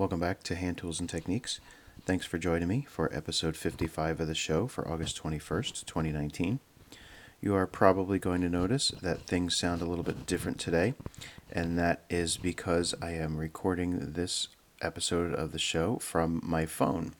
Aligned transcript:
Welcome 0.00 0.20
back 0.20 0.42
to 0.44 0.54
Hand 0.54 0.78
Tools 0.78 0.98
and 0.98 1.10
Techniques. 1.10 1.60
Thanks 2.06 2.24
for 2.24 2.38
joining 2.38 2.68
me 2.68 2.86
for 2.88 3.14
episode 3.14 3.54
55 3.54 4.20
of 4.20 4.28
the 4.28 4.34
show 4.34 4.66
for 4.66 4.88
August 4.88 5.22
21st, 5.22 5.84
2019. 5.84 6.58
You 7.42 7.54
are 7.54 7.66
probably 7.66 8.18
going 8.18 8.40
to 8.40 8.48
notice 8.48 8.92
that 9.02 9.26
things 9.26 9.58
sound 9.58 9.82
a 9.82 9.84
little 9.84 10.02
bit 10.02 10.24
different 10.24 10.58
today, 10.58 10.94
and 11.52 11.78
that 11.78 12.04
is 12.08 12.38
because 12.38 12.94
I 13.02 13.10
am 13.10 13.36
recording 13.36 14.14
this 14.14 14.48
episode 14.80 15.34
of 15.34 15.52
the 15.52 15.58
show 15.58 15.98
from 15.98 16.40
my 16.42 16.64
phone. 16.64 17.12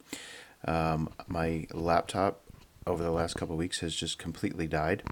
Um, 0.64 1.10
my 1.28 1.66
laptop 1.74 2.40
over 2.86 3.02
the 3.02 3.10
last 3.10 3.34
couple 3.34 3.58
weeks 3.58 3.80
has 3.80 3.94
just 3.94 4.18
completely 4.18 4.66
died. 4.66 5.02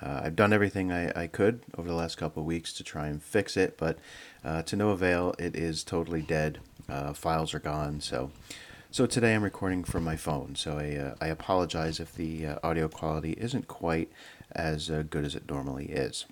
Uh, 0.00 0.22
I've 0.24 0.36
done 0.36 0.54
everything 0.54 0.90
I, 0.90 1.12
I 1.14 1.26
could 1.26 1.60
over 1.76 1.88
the 1.88 1.94
last 1.94 2.16
couple 2.16 2.42
weeks 2.44 2.72
to 2.72 2.82
try 2.82 3.08
and 3.08 3.22
fix 3.22 3.54
it, 3.54 3.76
but 3.76 3.98
uh, 4.42 4.62
to 4.62 4.76
no 4.76 4.88
avail. 4.90 5.34
It 5.38 5.54
is 5.54 5.84
totally 5.84 6.22
dead. 6.22 6.60
Uh, 6.88 7.12
files 7.12 7.52
are 7.52 7.58
gone. 7.58 8.00
So, 8.00 8.30
so 8.90 9.04
today 9.04 9.34
I'm 9.34 9.42
recording 9.42 9.84
from 9.84 10.04
my 10.04 10.16
phone. 10.16 10.54
So 10.54 10.78
I, 10.78 10.96
uh, 10.96 11.14
I 11.20 11.26
apologize 11.26 12.00
if 12.00 12.14
the 12.14 12.46
uh, 12.46 12.58
audio 12.62 12.88
quality 12.88 13.32
isn't 13.32 13.68
quite 13.68 14.10
as 14.52 14.90
uh, 14.90 15.04
good 15.08 15.24
as 15.24 15.34
it 15.34 15.50
normally 15.50 15.86
is. 15.86 16.24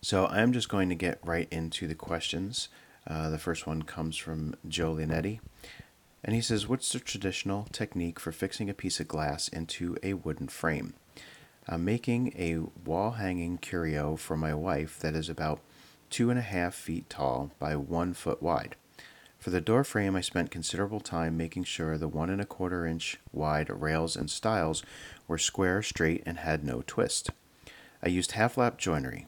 So 0.00 0.26
I'm 0.26 0.52
just 0.52 0.68
going 0.68 0.88
to 0.88 0.96
get 0.96 1.20
right 1.22 1.46
into 1.52 1.86
the 1.86 1.94
questions. 1.94 2.68
the 3.06 3.38
first 3.38 3.66
one 3.66 3.82
comes 3.82 4.16
from 4.16 4.56
Joe. 4.66 4.96
And 4.96 6.34
he 6.34 6.40
says, 6.40 6.66
What's 6.66 6.92
the 6.92 6.98
traditional 6.98 7.68
technique 7.70 8.18
for 8.18 8.32
fixing 8.32 8.68
a 8.68 8.74
piece 8.74 8.98
of 8.98 9.06
glass 9.06 9.46
into 9.46 9.96
a 10.02 10.14
wooden 10.14 10.48
frame? 10.48 10.94
I'm 11.68 11.84
making 11.84 12.32
a 12.36 12.58
wall 12.84 13.12
hanging 13.12 13.58
curio 13.58 14.16
for 14.16 14.36
my 14.36 14.52
wife 14.52 14.98
that 14.98 15.14
is 15.14 15.28
about 15.28 15.60
two 16.10 16.30
and 16.30 16.38
a 16.38 16.42
half 16.42 16.74
feet 16.74 17.08
tall 17.08 17.52
by 17.60 17.76
one 17.76 18.12
foot 18.12 18.42
wide. 18.42 18.74
For 19.44 19.50
the 19.50 19.60
door 19.60 19.84
frame, 19.84 20.16
I 20.16 20.22
spent 20.22 20.50
considerable 20.50 21.00
time 21.00 21.36
making 21.36 21.64
sure 21.64 21.98
the 21.98 22.08
one 22.08 22.30
and 22.30 22.40
a 22.40 22.46
quarter 22.46 22.86
inch 22.86 23.18
wide 23.30 23.68
rails 23.68 24.16
and 24.16 24.30
stiles 24.30 24.82
were 25.28 25.36
square, 25.36 25.82
straight, 25.82 26.22
and 26.24 26.38
had 26.38 26.64
no 26.64 26.82
twist. 26.86 27.28
I 28.02 28.08
used 28.08 28.32
half 28.32 28.56
lap 28.56 28.78
joinery. 28.78 29.26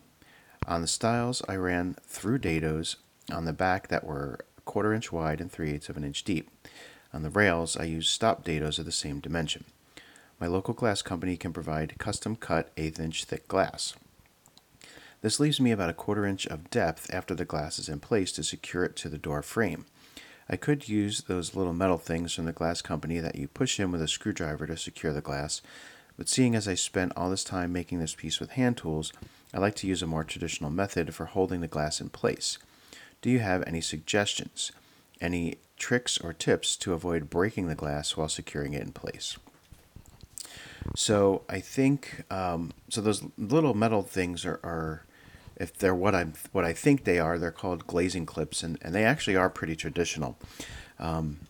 On 0.67 0.81
the 0.81 0.87
stiles, 0.87 1.43
I 1.47 1.57
ran 1.57 1.97
through 2.07 2.39
dados 2.39 2.97
on 3.31 3.45
the 3.45 3.53
back 3.53 3.89
that 3.89 4.05
were 4.05 4.39
a 4.57 4.63
quarter 4.63 4.95
inch 4.95 5.13
wide 5.13 5.39
and 5.39 5.53
three 5.53 5.73
eighths 5.73 5.91
of 5.91 5.99
an 5.99 6.05
inch 6.05 6.25
deep. 6.25 6.49
On 7.13 7.23
the 7.23 7.29
rails, 7.29 7.77
I 7.77 7.85
used 7.85 8.09
stop 8.09 8.43
dados 8.43 8.79
of 8.79 8.87
the 8.87 8.93
same 8.93 9.21
dimension. 9.21 9.67
My 10.41 10.47
local 10.47 10.73
glass 10.73 11.03
company 11.03 11.37
can 11.37 11.53
provide 11.53 11.99
custom 11.99 12.37
cut 12.37 12.73
eighth 12.79 12.99
inch 12.99 13.25
thick 13.25 13.47
glass. 13.49 13.93
This 15.21 15.39
leaves 15.39 15.61
me 15.61 15.73
about 15.73 15.91
a 15.91 15.93
quarter 15.93 16.25
inch 16.25 16.47
of 16.47 16.71
depth 16.71 17.13
after 17.13 17.35
the 17.35 17.45
glass 17.45 17.79
is 17.79 17.91
in 17.91 18.01
place 18.01 18.33
to 18.33 18.43
secure 18.43 18.83
it 18.83 18.97
to 18.97 19.11
the 19.11 19.19
door 19.19 19.43
frame. 19.43 19.85
I 20.49 20.57
could 20.57 20.89
use 20.89 21.23
those 21.23 21.55
little 21.55 21.73
metal 21.73 21.99
things 21.99 22.35
from 22.35 22.45
the 22.45 22.53
glass 22.53 22.81
company 22.83 23.19
that 23.19 23.37
you 23.37 23.49
push 23.49 23.81
in 23.81 23.91
with 23.91 24.03
a 24.03 24.09
screwdriver 24.09 24.67
to 24.67 24.77
secure 24.77 25.13
the 25.13 25.21
glass, 25.21 25.61
but 26.17 26.29
seeing 26.29 26.55
as 26.55 26.69
I 26.69 26.75
spent 26.75 27.13
all 27.17 27.31
this 27.31 27.45
time 27.45 27.73
making 27.73 27.99
this 27.99 28.15
piece 28.15 28.41
with 28.41 28.51
hand 28.51 28.77
tools, 28.77 29.13
I 29.53 29.59
like 29.59 29.75
to 29.77 29.87
use 29.87 30.03
a 30.03 30.07
more 30.07 30.25
traditional 30.25 30.71
method 30.71 31.15
for 31.15 31.27
holding 31.27 31.61
the 31.61 31.69
glass 31.69 32.01
in 32.01 32.11
place. 32.11 32.59
Do 33.23 33.31
you 33.31 33.41
have 33.41 33.65
any 33.67 33.81
suggestions? 33.81 34.73
Any 35.21 35.57
tricks 35.77 36.19
or 36.19 36.33
tips 36.33 36.77
to 36.77 36.93
avoid 36.93 37.31
breaking 37.31 37.67
the 37.67 37.75
glass 37.75 38.17
while 38.17 38.29
securing 38.29 38.75
it 38.75 38.83
in 38.83 38.93
place? 38.93 39.37
So 40.95 41.43
I 41.49 41.61
think 41.61 42.25
um, 42.31 42.73
so. 42.89 43.01
Those 43.01 43.25
little 43.37 43.75
metal 43.75 44.03
things 44.03 44.45
are, 44.45 44.61
are, 44.63 45.03
if 45.57 45.77
they're 45.77 45.95
what 45.95 46.15
I'm 46.15 46.35
what 46.53 46.65
I 46.65 46.73
think 46.73 47.05
they 47.05 47.19
are, 47.19 47.39
they're 47.39 47.51
called 47.51 47.87
glazing 47.87 48.27
clips, 48.27 48.63
and, 48.63 48.79
and 48.83 48.95
they 48.95 49.05
actually 49.05 49.37
are 49.37 49.51
pretty 49.51 49.77
traditional. 49.77 50.39
Um, 50.99 51.41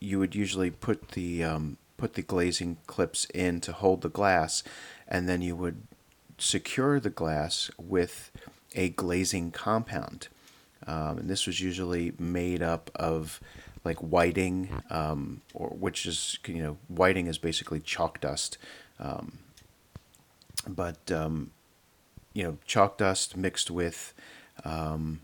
you 0.00 0.18
would 0.18 0.34
usually 0.34 0.70
put 0.70 1.10
the 1.10 1.44
um, 1.44 1.78
put 1.96 2.14
the 2.14 2.22
glazing 2.22 2.78
clips 2.86 3.26
in 3.26 3.60
to 3.62 3.72
hold 3.72 4.02
the 4.02 4.08
glass, 4.08 4.62
and 5.08 5.28
then 5.28 5.42
you 5.42 5.56
would 5.56 5.82
secure 6.38 7.00
the 7.00 7.10
glass 7.10 7.70
with 7.78 8.30
a 8.74 8.90
glazing 8.90 9.50
compound. 9.50 10.28
Um, 10.86 11.18
and 11.18 11.30
this 11.30 11.46
was 11.46 11.60
usually 11.60 12.12
made 12.18 12.62
up 12.62 12.90
of 12.94 13.40
like 13.84 13.98
whiting, 13.98 14.82
um, 14.90 15.40
or 15.54 15.68
which 15.68 16.04
is 16.04 16.38
you 16.46 16.62
know 16.62 16.76
whiting 16.88 17.26
is 17.26 17.38
basically 17.38 17.80
chalk 17.80 18.20
dust, 18.20 18.58
um, 18.98 19.38
but 20.68 21.10
um, 21.10 21.52
you 22.34 22.42
know 22.42 22.58
chalk 22.66 22.98
dust 22.98 23.36
mixed 23.36 23.70
with 23.70 24.12
um, 24.64 25.20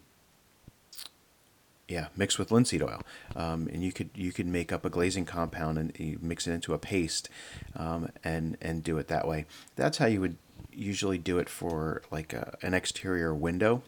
yeah, 1.91 2.06
mixed 2.16 2.38
with 2.38 2.53
linseed 2.53 2.82
oil, 2.82 3.03
um, 3.34 3.69
and 3.72 3.82
you 3.82 3.93
could 3.93 4.10
you 4.15 4.32
could 4.32 4.47
make 4.47 4.72
up 4.72 4.84
a 4.84 4.91
glazing 4.91 5.25
compound 5.25 5.76
and 5.76 5.93
you 5.99 6.19
mix 6.22 6.47
it 6.47 6.53
into 6.53 6.72
a 6.72 6.78
paste, 6.78 7.28
um, 7.75 8.09
and 8.22 8.56
and 8.62 8.84
do 8.84 8.97
it 8.97 9.09
that 9.09 9.26
way. 9.26 9.44
That's 9.75 9.99
how 9.99 10.06
you 10.06 10.20
would 10.20 10.37
usually 10.72 11.19
do 11.19 11.38
it 11.38 11.49
for 11.49 12.03
like 12.10 12.32
a, 12.32 12.56
an 12.62 12.75
exterior 12.75 13.34
window. 13.34 13.82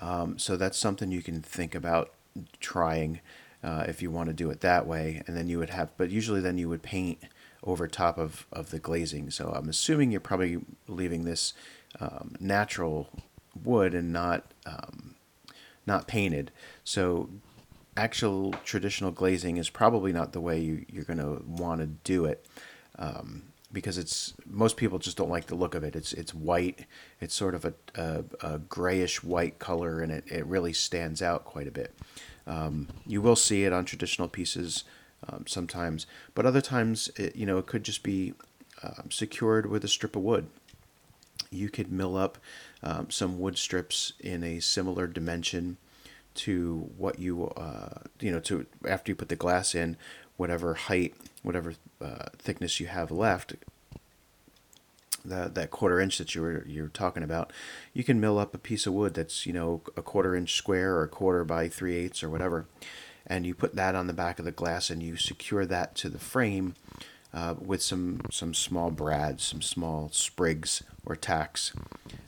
Um, 0.00 0.38
so 0.38 0.56
that's 0.56 0.76
something 0.76 1.12
you 1.12 1.22
can 1.22 1.40
think 1.40 1.74
about 1.74 2.12
trying 2.58 3.20
uh, 3.62 3.84
if 3.88 4.02
you 4.02 4.10
want 4.10 4.28
to 4.28 4.32
do 4.32 4.50
it 4.50 4.60
that 4.60 4.86
way. 4.86 5.22
And 5.26 5.36
then 5.36 5.48
you 5.48 5.58
would 5.58 5.70
have, 5.70 5.90
but 5.96 6.10
usually 6.10 6.40
then 6.40 6.58
you 6.58 6.68
would 6.68 6.82
paint 6.82 7.18
over 7.62 7.86
top 7.86 8.18
of, 8.18 8.46
of 8.52 8.70
the 8.70 8.78
glazing. 8.78 9.30
So 9.30 9.52
I'm 9.54 9.68
assuming 9.68 10.10
you're 10.10 10.20
probably 10.20 10.60
leaving 10.88 11.24
this 11.24 11.52
um, 12.00 12.34
natural 12.40 13.08
wood 13.64 13.94
and 13.94 14.12
not 14.12 14.52
um, 14.66 15.14
not 15.86 16.06
painted. 16.06 16.50
So 16.84 17.28
actual 17.96 18.52
traditional 18.64 19.10
glazing 19.10 19.56
is 19.56 19.68
probably 19.68 20.12
not 20.12 20.32
the 20.32 20.40
way 20.40 20.60
you, 20.60 20.86
you're 20.90 21.04
going 21.04 21.18
to 21.18 21.42
want 21.46 21.80
to 21.80 21.86
do 21.86 22.24
it. 22.24 22.46
Um, 22.98 23.42
because 23.72 23.98
it's 23.98 24.34
most 24.46 24.76
people 24.76 24.98
just 24.98 25.16
don't 25.16 25.30
like 25.30 25.46
the 25.46 25.54
look 25.54 25.74
of 25.74 25.84
it. 25.84 25.94
It's 25.94 26.12
it's 26.12 26.34
white. 26.34 26.86
It's 27.20 27.34
sort 27.34 27.54
of 27.54 27.64
a, 27.64 27.74
a, 27.94 28.24
a 28.40 28.58
grayish 28.58 29.22
white 29.22 29.58
color, 29.58 30.00
and 30.00 30.10
it, 30.10 30.24
it 30.26 30.44
really 30.46 30.72
stands 30.72 31.22
out 31.22 31.44
quite 31.44 31.68
a 31.68 31.70
bit. 31.70 31.94
Um, 32.50 32.88
you 33.06 33.22
will 33.22 33.36
see 33.36 33.64
it 33.64 33.72
on 33.72 33.84
traditional 33.84 34.28
pieces 34.28 34.84
um, 35.28 35.44
sometimes, 35.46 36.06
but 36.34 36.44
other 36.44 36.60
times, 36.60 37.08
it, 37.16 37.36
you 37.36 37.46
know, 37.46 37.58
it 37.58 37.66
could 37.66 37.84
just 37.84 38.02
be 38.02 38.34
um, 38.82 39.10
secured 39.10 39.66
with 39.66 39.84
a 39.84 39.88
strip 39.88 40.16
of 40.16 40.22
wood. 40.22 40.48
You 41.50 41.68
could 41.68 41.92
mill 41.92 42.16
up 42.16 42.38
um, 42.82 43.10
some 43.10 43.38
wood 43.38 43.56
strips 43.56 44.12
in 44.18 44.42
a 44.42 44.60
similar 44.60 45.06
dimension 45.06 45.76
to 46.32 46.90
what 46.96 47.18
you 47.18 47.48
uh, 47.48 48.00
you 48.20 48.30
know 48.30 48.40
to 48.40 48.66
after 48.88 49.10
you 49.10 49.16
put 49.16 49.28
the 49.28 49.36
glass 49.36 49.74
in 49.74 49.96
whatever 50.36 50.74
height, 50.74 51.14
whatever 51.42 51.74
uh, 52.00 52.26
thickness 52.38 52.80
you 52.80 52.86
have 52.86 53.10
left, 53.10 53.54
that 55.24 55.54
that 55.54 55.70
quarter 55.70 56.00
inch 56.00 56.18
that 56.18 56.34
you 56.34 56.42
were 56.42 56.64
you're 56.66 56.88
talking 56.88 57.22
about, 57.22 57.52
you 57.92 58.04
can 58.04 58.20
mill 58.20 58.38
up 58.38 58.54
a 58.54 58.58
piece 58.58 58.86
of 58.86 58.94
wood 58.94 59.14
that's 59.14 59.46
you 59.46 59.52
know 59.52 59.82
a 59.96 60.02
quarter 60.02 60.34
inch 60.34 60.54
square 60.54 60.96
or 60.96 61.04
a 61.04 61.08
quarter 61.08 61.44
by 61.44 61.68
three 61.68 61.96
eighths 61.96 62.22
or 62.22 62.30
whatever, 62.30 62.66
and 63.26 63.46
you 63.46 63.54
put 63.54 63.74
that 63.74 63.94
on 63.94 64.06
the 64.06 64.12
back 64.12 64.38
of 64.38 64.44
the 64.44 64.52
glass 64.52 64.90
and 64.90 65.02
you 65.02 65.16
secure 65.16 65.66
that 65.66 65.94
to 65.96 66.08
the 66.08 66.18
frame 66.18 66.74
uh, 67.32 67.54
with 67.58 67.82
some 67.82 68.20
some 68.30 68.54
small 68.54 68.90
brads, 68.90 69.44
some 69.44 69.62
small 69.62 70.10
sprigs 70.12 70.82
or 71.04 71.16
tacks, 71.16 71.72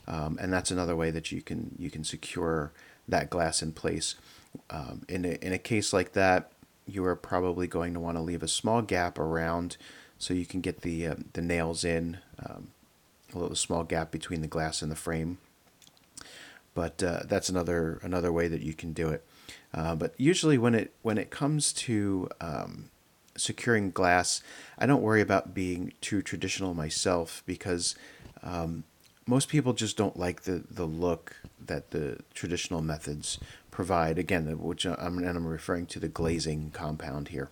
um, 0.07 0.39
and 0.41 0.53
that's 0.53 0.71
another 0.71 0.97
way 0.97 1.11
that 1.11 1.33
you 1.33 1.43
can 1.43 1.75
you 1.79 1.91
can 1.91 2.05
secure 2.05 2.73
that 3.09 3.31
glass 3.31 3.63
in 3.63 3.73
place. 3.73 4.15
Um, 4.71 5.03
in 5.09 5.25
a, 5.25 5.45
in 5.45 5.53
a 5.53 5.59
case 5.59 5.93
like 5.93 6.13
that, 6.13 6.53
you 6.87 7.05
are 7.05 7.17
probably 7.17 7.67
going 7.67 7.95
to 7.95 8.01
want 8.01 8.17
to 8.17 8.23
leave 8.23 8.43
a 8.43 8.49
small 8.49 8.83
gap 8.83 9.19
around 9.19 9.77
so 10.19 10.35
you 10.35 10.47
can 10.47 10.61
get 10.61 10.83
the 10.83 11.07
uh, 11.07 11.15
the 11.33 11.43
nails 11.43 11.85
in 11.85 12.19
um, 12.45 12.69
a 13.35 13.39
little 13.39 13.57
small 13.57 13.85
gap 13.85 14.11
between 14.11 14.41
the 14.41 14.49
glass 14.49 14.83
and 14.83 14.91
the 14.91 14.97
frame 14.97 15.39
but 16.75 17.03
uh, 17.03 17.21
that's 17.25 17.49
another 17.49 17.99
another 18.03 18.33
way 18.33 18.49
that 18.49 18.63
you 18.63 18.75
can 18.75 18.93
do 18.93 19.09
it 19.09 19.25
uh, 19.75 19.95
but 19.95 20.15
usually 20.17 20.59
when 20.59 20.75
it 20.75 20.93
when 21.03 21.19
it 21.19 21.31
comes 21.31 21.73
to 21.73 22.29
um, 22.41 22.91
securing 23.37 23.91
glass 23.91 24.43
I 24.79 24.87
don't 24.87 25.03
worry 25.03 25.21
about 25.21 25.55
being 25.55 25.93
too 26.01 26.23
traditional 26.23 26.75
myself 26.75 27.43
because 27.47 27.95
um, 28.43 28.85
most 29.27 29.49
people 29.49 29.73
just 29.73 29.97
don't 29.97 30.19
like 30.19 30.43
the, 30.43 30.65
the 30.71 30.85
look 30.85 31.37
that 31.65 31.91
the 31.91 32.19
traditional 32.35 32.83
methods 32.83 33.39
provide. 33.71 34.19
Again, 34.19 34.47
which 34.59 34.85
I'm, 34.85 35.19
and 35.19 35.29
I'm 35.29 35.47
referring 35.47 35.87
to 35.87 36.01
the 36.01 36.09
glazing 36.09 36.71
compound 36.73 37.29
here. 37.29 37.49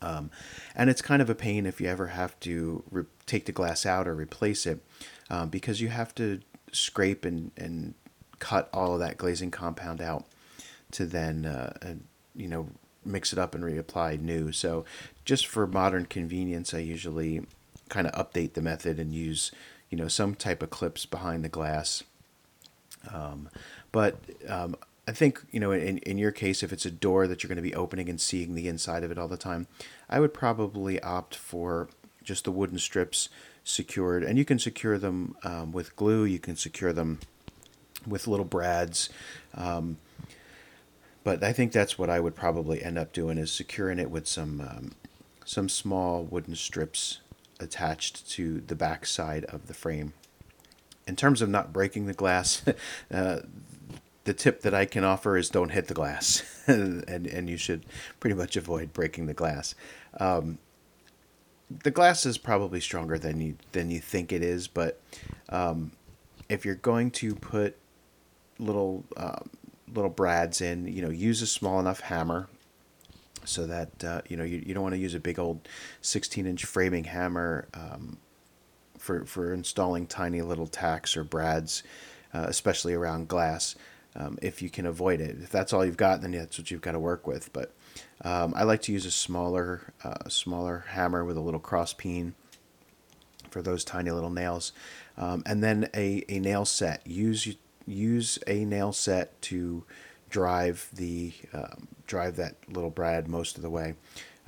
Um, 0.00 0.30
and 0.74 0.88
it's 0.88 1.02
kind 1.02 1.20
of 1.20 1.28
a 1.28 1.34
pain 1.34 1.66
if 1.66 1.80
you 1.80 1.88
ever 1.88 2.08
have 2.08 2.38
to 2.40 2.84
re- 2.90 3.04
take 3.26 3.46
the 3.46 3.52
glass 3.52 3.84
out 3.84 4.06
or 4.06 4.14
replace 4.14 4.66
it 4.66 4.80
um, 5.28 5.48
because 5.48 5.80
you 5.80 5.88
have 5.88 6.14
to 6.16 6.40
scrape 6.70 7.24
and, 7.24 7.50
and 7.56 7.94
cut 8.38 8.68
all 8.72 8.94
of 8.94 9.00
that 9.00 9.16
glazing 9.16 9.50
compound 9.50 10.00
out 10.00 10.24
to 10.92 11.04
then, 11.04 11.44
uh, 11.44 11.94
you 12.36 12.48
know, 12.48 12.68
mix 13.04 13.32
it 13.32 13.38
up 13.38 13.54
and 13.54 13.64
reapply 13.64 14.20
new. 14.20 14.52
So 14.52 14.84
just 15.24 15.46
for 15.46 15.66
modern 15.66 16.06
convenience, 16.06 16.72
I 16.72 16.78
usually 16.78 17.42
kind 17.88 18.06
of 18.06 18.12
update 18.12 18.52
the 18.52 18.62
method 18.62 18.98
and 18.98 19.14
use 19.14 19.50
you 19.90 19.96
know 19.96 20.08
some 20.08 20.34
type 20.34 20.62
of 20.62 20.70
clips 20.70 21.06
behind 21.06 21.44
the 21.44 21.48
glass. 21.48 22.02
Um, 23.12 23.48
but 23.92 24.16
um, 24.48 24.76
I 25.08 25.12
think 25.12 25.42
you 25.50 25.58
know 25.58 25.72
in 25.72 25.98
in 25.98 26.18
your 26.18 26.30
case, 26.30 26.62
if 26.62 26.70
it's 26.70 26.84
a 26.84 26.90
door 26.90 27.26
that 27.26 27.42
you're 27.42 27.48
going 27.48 27.56
to 27.56 27.62
be 27.62 27.74
opening 27.74 28.10
and 28.10 28.20
seeing 28.20 28.54
the 28.54 28.68
inside 28.68 29.02
of 29.02 29.10
it 29.10 29.16
all 29.16 29.26
the 29.26 29.38
time, 29.38 29.66
I 30.08 30.20
would 30.20 30.34
probably 30.34 31.00
opt 31.00 31.34
for 31.34 31.88
just 32.22 32.44
the 32.44 32.52
wooden 32.52 32.78
strips 32.78 33.30
secured, 33.64 34.22
and 34.22 34.36
you 34.36 34.44
can 34.44 34.58
secure 34.58 34.98
them 34.98 35.34
um, 35.42 35.72
with 35.72 35.96
glue. 35.96 36.24
You 36.24 36.38
can 36.38 36.56
secure 36.56 36.92
them 36.92 37.20
with 38.06 38.26
little 38.26 38.44
brads. 38.44 39.08
Um, 39.54 39.96
but 41.24 41.42
I 41.42 41.54
think 41.54 41.72
that's 41.72 41.98
what 41.98 42.10
I 42.10 42.20
would 42.20 42.36
probably 42.36 42.82
end 42.82 42.98
up 42.98 43.14
doing 43.14 43.38
is 43.38 43.50
securing 43.50 43.98
it 43.98 44.10
with 44.10 44.28
some 44.28 44.60
um, 44.60 44.92
some 45.46 45.70
small 45.70 46.22
wooden 46.22 46.54
strips 46.54 47.20
attached 47.58 48.28
to 48.32 48.60
the 48.60 48.76
back 48.76 49.06
side 49.06 49.46
of 49.46 49.68
the 49.68 49.74
frame. 49.74 50.12
In 51.06 51.16
terms 51.16 51.40
of 51.40 51.48
not 51.48 51.72
breaking 51.72 52.04
the 52.04 52.12
glass, 52.12 52.62
uh, 53.10 53.40
the 54.28 54.34
tip 54.34 54.60
that 54.60 54.74
I 54.74 54.84
can 54.84 55.04
offer 55.04 55.38
is 55.38 55.48
don't 55.48 55.70
hit 55.70 55.86
the 55.86 55.94
glass, 55.94 56.42
and 56.66 57.08
and 57.08 57.48
you 57.48 57.56
should 57.56 57.86
pretty 58.20 58.36
much 58.36 58.56
avoid 58.56 58.92
breaking 58.92 59.24
the 59.24 59.32
glass. 59.32 59.74
Um, 60.20 60.58
the 61.82 61.90
glass 61.90 62.26
is 62.26 62.36
probably 62.36 62.78
stronger 62.78 63.18
than 63.18 63.40
you 63.40 63.56
than 63.72 63.90
you 63.90 64.00
think 64.00 64.30
it 64.30 64.42
is, 64.42 64.68
but 64.68 65.00
um, 65.48 65.92
if 66.50 66.66
you're 66.66 66.74
going 66.74 67.10
to 67.12 67.34
put 67.34 67.78
little 68.58 69.04
um, 69.16 69.48
little 69.94 70.10
brads 70.10 70.60
in, 70.60 70.86
you 70.86 71.00
know, 71.00 71.08
use 71.08 71.40
a 71.40 71.46
small 71.46 71.80
enough 71.80 72.00
hammer 72.00 72.50
so 73.46 73.66
that 73.66 74.04
uh, 74.04 74.20
you 74.28 74.36
know 74.36 74.44
you, 74.44 74.62
you 74.66 74.74
don't 74.74 74.82
want 74.82 74.94
to 74.94 75.00
use 75.00 75.14
a 75.14 75.20
big 75.20 75.38
old 75.38 75.66
16 76.02 76.44
inch 76.44 76.66
framing 76.66 77.04
hammer 77.04 77.66
um, 77.72 78.18
for 78.98 79.24
for 79.24 79.54
installing 79.54 80.06
tiny 80.06 80.42
little 80.42 80.66
tacks 80.66 81.16
or 81.16 81.24
brads, 81.24 81.82
uh, 82.34 82.44
especially 82.46 82.92
around 82.92 83.26
glass. 83.26 83.74
Um, 84.18 84.36
if 84.42 84.60
you 84.60 84.68
can 84.68 84.84
avoid 84.84 85.20
it, 85.20 85.36
if 85.40 85.50
that's 85.50 85.72
all 85.72 85.84
you've 85.84 85.96
got, 85.96 86.22
then 86.22 86.32
that's 86.32 86.58
what 86.58 86.70
you've 86.70 86.80
got 86.80 86.92
to 86.92 86.98
work 86.98 87.26
with. 87.26 87.52
But 87.52 87.72
um, 88.22 88.52
I 88.56 88.64
like 88.64 88.82
to 88.82 88.92
use 88.92 89.06
a 89.06 89.12
smaller 89.12 89.92
uh, 90.02 90.28
smaller 90.28 90.86
hammer 90.88 91.24
with 91.24 91.36
a 91.36 91.40
little 91.40 91.60
cross 91.60 91.92
peen 91.92 92.34
for 93.50 93.62
those 93.62 93.84
tiny 93.84 94.10
little 94.10 94.30
nails, 94.30 94.72
um, 95.16 95.42
and 95.46 95.62
then 95.62 95.88
a, 95.94 96.24
a 96.28 96.40
nail 96.40 96.64
set. 96.64 97.06
Use 97.06 97.54
use 97.86 98.38
a 98.46 98.64
nail 98.64 98.92
set 98.92 99.40
to 99.42 99.84
drive 100.30 100.88
the 100.92 101.32
um, 101.52 101.86
drive 102.06 102.36
that 102.36 102.56
little 102.68 102.90
brad 102.90 103.28
most 103.28 103.56
of 103.56 103.62
the 103.62 103.70
way. 103.70 103.94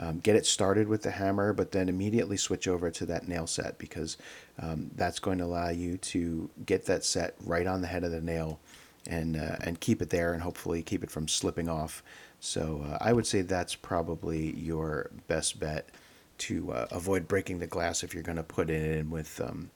Um, 0.00 0.19
get 0.19 0.34
it 0.34 0.46
started 0.46 0.88
with 0.88 1.02
the 1.02 1.11
hammer, 1.11 1.52
but 1.52 1.72
then 1.72 1.88
immediately 1.88 2.38
switch 2.38 2.67
over 2.67 2.90
to 2.90 3.06
that 3.06 3.28
nail 3.28 3.46
set 3.46 3.76
because 3.76 4.17
um, 4.58 4.90
that's 4.96 5.19
going 5.19 5.37
to 5.38 5.44
allow 5.44 5.69
you 5.69 5.99
to 5.99 6.49
get 6.64 6.87
that 6.87 7.05
set 7.05 7.34
right 7.44 7.67
on 7.67 7.82
the 7.82 7.87
head 7.87 8.02
of 8.02 8.11
the 8.11 8.22
nail 8.22 8.58
and 9.06 9.37
uh, 9.37 9.56
and 9.61 9.81
keep 9.81 10.02
it 10.02 10.11
there 10.11 10.32
and 10.32 10.43
hopefully 10.43 10.82
keep 10.82 11.02
it 11.02 11.11
from 11.11 11.29
slipping 11.29 11.69
off. 11.69 12.02
So 12.41 12.85
uh, 12.87 12.99
I 13.00 13.12
would 13.12 13.26
say 13.26 13.43
that's 13.43 13.75
probably 13.75 14.55
your 14.56 15.11
best 15.29 15.61
bet 15.61 15.91
to 16.38 16.73
uh, 16.73 16.87
avoid 16.91 17.29
breaking 17.29 17.58
the 17.58 17.67
glass 17.67 18.02
if 18.02 18.14
you're 18.14 18.23
going 18.23 18.37
to 18.37 18.43
put 18.43 18.70
it 18.70 18.99
in 18.99 19.11
with 19.11 19.41
um, 19.41 19.70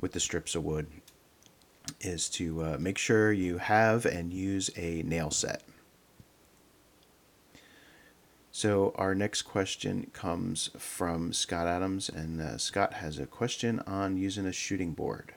with 0.00 0.12
the 0.12 0.20
strips 0.20 0.54
of 0.54 0.64
wood 0.64 0.86
is 2.00 2.28
to 2.28 2.62
uh, 2.62 2.76
make 2.78 2.98
sure 2.98 3.32
you 3.32 3.58
have 3.58 4.06
and 4.06 4.32
use 4.32 4.70
a 4.76 5.02
nail 5.02 5.30
set. 5.30 5.62
So 8.52 8.92
our 8.96 9.14
next 9.14 9.42
question 9.42 10.10
comes 10.12 10.70
from 10.76 11.32
Scott 11.32 11.66
Adams, 11.66 12.08
and 12.08 12.40
uh, 12.40 12.58
Scott 12.58 12.94
has 12.94 13.18
a 13.18 13.26
question 13.26 13.80
on 13.86 14.16
using 14.16 14.44
a 14.44 14.52
shooting 14.52 14.92
board. 14.92 15.34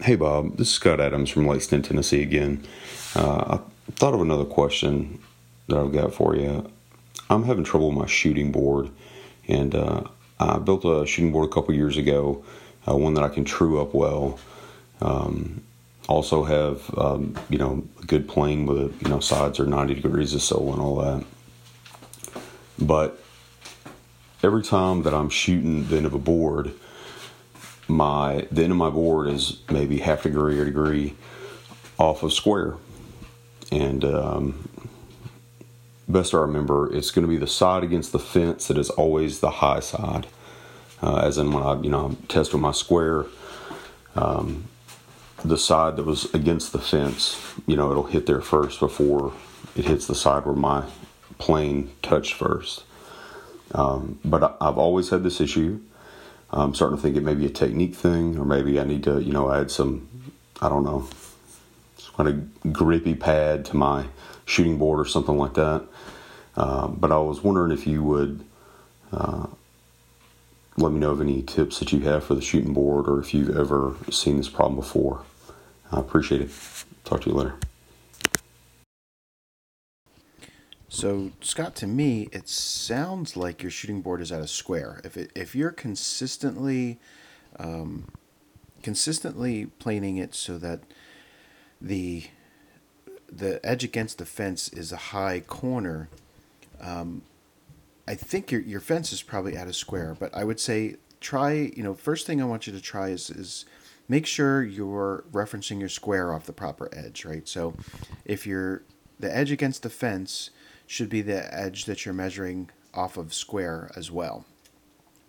Hey 0.00 0.14
Bob, 0.14 0.58
this 0.58 0.68
is 0.68 0.74
Scott 0.74 1.00
Adams 1.00 1.28
from 1.28 1.48
Lexington, 1.48 1.82
Tennessee 1.82 2.22
again. 2.22 2.64
Uh, 3.16 3.58
I 3.58 3.92
thought 3.96 4.14
of 4.14 4.20
another 4.20 4.44
question 4.44 5.20
that 5.66 5.76
I've 5.76 5.90
got 5.90 6.14
for 6.14 6.36
you. 6.36 6.70
I'm 7.28 7.42
having 7.42 7.64
trouble 7.64 7.88
with 7.88 7.98
my 7.98 8.06
shooting 8.06 8.52
board, 8.52 8.90
and 9.48 9.74
uh, 9.74 10.04
I 10.38 10.60
built 10.60 10.84
a 10.84 11.04
shooting 11.04 11.32
board 11.32 11.50
a 11.50 11.52
couple 11.52 11.74
years 11.74 11.96
ago, 11.96 12.44
uh, 12.88 12.96
one 12.96 13.14
that 13.14 13.24
I 13.24 13.28
can 13.28 13.44
true 13.44 13.80
up 13.82 13.92
well. 13.92 14.38
Um, 15.00 15.64
also 16.08 16.44
have 16.44 16.96
um, 16.96 17.34
you 17.50 17.58
know 17.58 17.82
a 18.00 18.06
good 18.06 18.28
plane 18.28 18.66
with 18.66 19.02
you 19.02 19.08
know 19.08 19.18
sides 19.18 19.58
are 19.58 19.66
90 19.66 19.94
degrees 19.94 20.32
or 20.32 20.38
so 20.38 20.72
and 20.72 20.80
all 20.80 20.94
that. 21.00 21.24
But 22.78 23.20
every 24.44 24.62
time 24.62 25.02
that 25.02 25.12
I'm 25.12 25.28
shooting 25.28 25.88
the 25.88 25.96
end 25.96 26.06
of 26.06 26.14
a 26.14 26.20
board, 26.20 26.72
my 27.88 28.46
the 28.50 28.62
end 28.62 28.72
of 28.72 28.78
my 28.78 28.90
board 28.90 29.28
is 29.28 29.58
maybe 29.70 29.98
half 29.98 30.22
degree 30.22 30.58
or 30.58 30.64
degree 30.64 31.14
off 31.98 32.22
of 32.22 32.32
square, 32.32 32.74
and 33.72 34.04
um, 34.04 34.68
best 36.08 36.34
I 36.34 36.38
remember, 36.38 36.94
it's 36.94 37.10
going 37.10 37.26
to 37.26 37.28
be 37.28 37.38
the 37.38 37.46
side 37.46 37.82
against 37.82 38.12
the 38.12 38.18
fence 38.18 38.68
that 38.68 38.78
is 38.78 38.90
always 38.90 39.40
the 39.40 39.50
high 39.50 39.80
side. 39.80 40.26
Uh, 41.00 41.18
as 41.18 41.38
in 41.38 41.52
when 41.52 41.62
I 41.62 41.80
you 41.80 41.90
know 41.90 42.16
test 42.28 42.52
with 42.52 42.62
my 42.62 42.72
square. 42.72 43.26
Um, 44.14 44.64
the 45.44 45.58
side 45.58 45.96
that 45.96 46.04
was 46.04 46.32
against 46.34 46.72
the 46.72 46.80
fence, 46.80 47.40
you 47.66 47.76
know, 47.76 47.90
it'll 47.92 48.04
hit 48.04 48.26
there 48.26 48.40
first 48.40 48.80
before 48.80 49.32
it 49.76 49.84
hits 49.84 50.06
the 50.06 50.14
side 50.14 50.44
where 50.44 50.54
my 50.54 50.84
plane 51.38 51.92
touched 52.02 52.34
first. 52.34 52.82
Um, 53.72 54.18
but 54.24 54.42
I, 54.60 54.64
have 54.64 54.78
always 54.78 55.10
had 55.10 55.22
this 55.22 55.40
issue. 55.40 55.80
I'm 56.50 56.74
starting 56.74 56.96
to 56.96 57.02
think 57.02 57.16
it 57.16 57.22
may 57.22 57.34
be 57.34 57.46
a 57.46 57.50
technique 57.50 57.94
thing, 57.94 58.38
or 58.38 58.44
maybe 58.44 58.80
I 58.80 58.84
need 58.84 59.04
to, 59.04 59.20
you 59.20 59.32
know, 59.32 59.52
add 59.52 59.70
some, 59.70 60.08
I 60.62 60.68
don't 60.68 60.84
know, 60.84 61.08
kind 62.16 62.28
of 62.28 62.72
grippy 62.72 63.14
pad 63.14 63.64
to 63.66 63.76
my 63.76 64.06
shooting 64.44 64.76
board 64.76 64.98
or 64.98 65.04
something 65.04 65.38
like 65.38 65.54
that. 65.54 65.84
Uh, 66.56 66.88
but 66.88 67.12
I 67.12 67.18
was 67.18 67.42
wondering 67.42 67.70
if 67.70 67.86
you 67.86 68.02
would 68.02 68.44
uh, 69.12 69.46
let 70.76 70.92
me 70.92 70.98
know 70.98 71.10
of 71.10 71.20
any 71.20 71.42
tips 71.42 71.78
that 71.78 71.92
you 71.92 72.00
have 72.00 72.24
for 72.24 72.34
the 72.34 72.42
shooting 72.42 72.72
board 72.72 73.08
or 73.08 73.20
if 73.20 73.32
you've 73.32 73.56
ever 73.56 73.94
seen 74.10 74.36
this 74.36 74.48
problem 74.48 74.76
before. 74.76 75.22
I 75.92 76.00
appreciate 76.00 76.40
it. 76.40 76.50
Talk 77.04 77.22
to 77.22 77.30
you 77.30 77.36
later. 77.36 77.54
So, 80.88 81.32
Scott, 81.42 81.76
to 81.76 81.86
me, 81.86 82.28
it 82.32 82.48
sounds 82.48 83.36
like 83.36 83.62
your 83.62 83.70
shooting 83.70 84.00
board 84.00 84.22
is 84.22 84.32
at 84.32 84.40
a 84.40 84.48
square. 84.48 85.00
If 85.04 85.16
it, 85.18 85.30
if 85.34 85.54
you're 85.54 85.70
consistently 85.70 86.98
um, 87.58 88.06
consistently 88.82 89.66
planing 89.78 90.16
it 90.16 90.34
so 90.34 90.56
that 90.58 90.80
the 91.80 92.24
the 93.30 93.64
edge 93.64 93.84
against 93.84 94.16
the 94.16 94.24
fence 94.24 94.68
is 94.70 94.90
a 94.90 94.96
high 94.96 95.40
corner, 95.40 96.08
um, 96.80 97.20
I 98.06 98.14
think 98.14 98.50
your 98.50 98.62
your 98.62 98.80
fence 98.80 99.12
is 99.12 99.22
probably 99.22 99.56
at 99.56 99.68
a 99.68 99.74
square, 99.74 100.16
but 100.18 100.34
I 100.34 100.44
would 100.44 100.58
say 100.58 100.96
try. 101.20 101.52
You 101.52 101.82
know, 101.82 101.92
first 101.92 102.26
thing 102.26 102.40
I 102.40 102.46
want 102.46 102.66
you 102.66 102.72
to 102.72 102.80
try 102.80 103.10
is 103.10 103.28
is 103.28 103.66
make 104.08 104.24
sure 104.24 104.62
you're 104.62 105.24
referencing 105.32 105.80
your 105.80 105.90
square 105.90 106.32
off 106.32 106.46
the 106.46 106.54
proper 106.54 106.88
edge, 106.94 107.26
right? 107.26 107.46
So, 107.46 107.74
if 108.24 108.46
you're 108.46 108.84
the 109.20 109.34
edge 109.34 109.50
against 109.50 109.82
the 109.82 109.90
fence 109.90 110.48
should 110.88 111.10
be 111.10 111.20
the 111.20 111.54
edge 111.54 111.84
that 111.84 112.04
you're 112.04 112.14
measuring 112.14 112.70
off 112.94 113.18
of 113.18 113.34
square 113.34 113.92
as 113.94 114.10
well. 114.10 114.46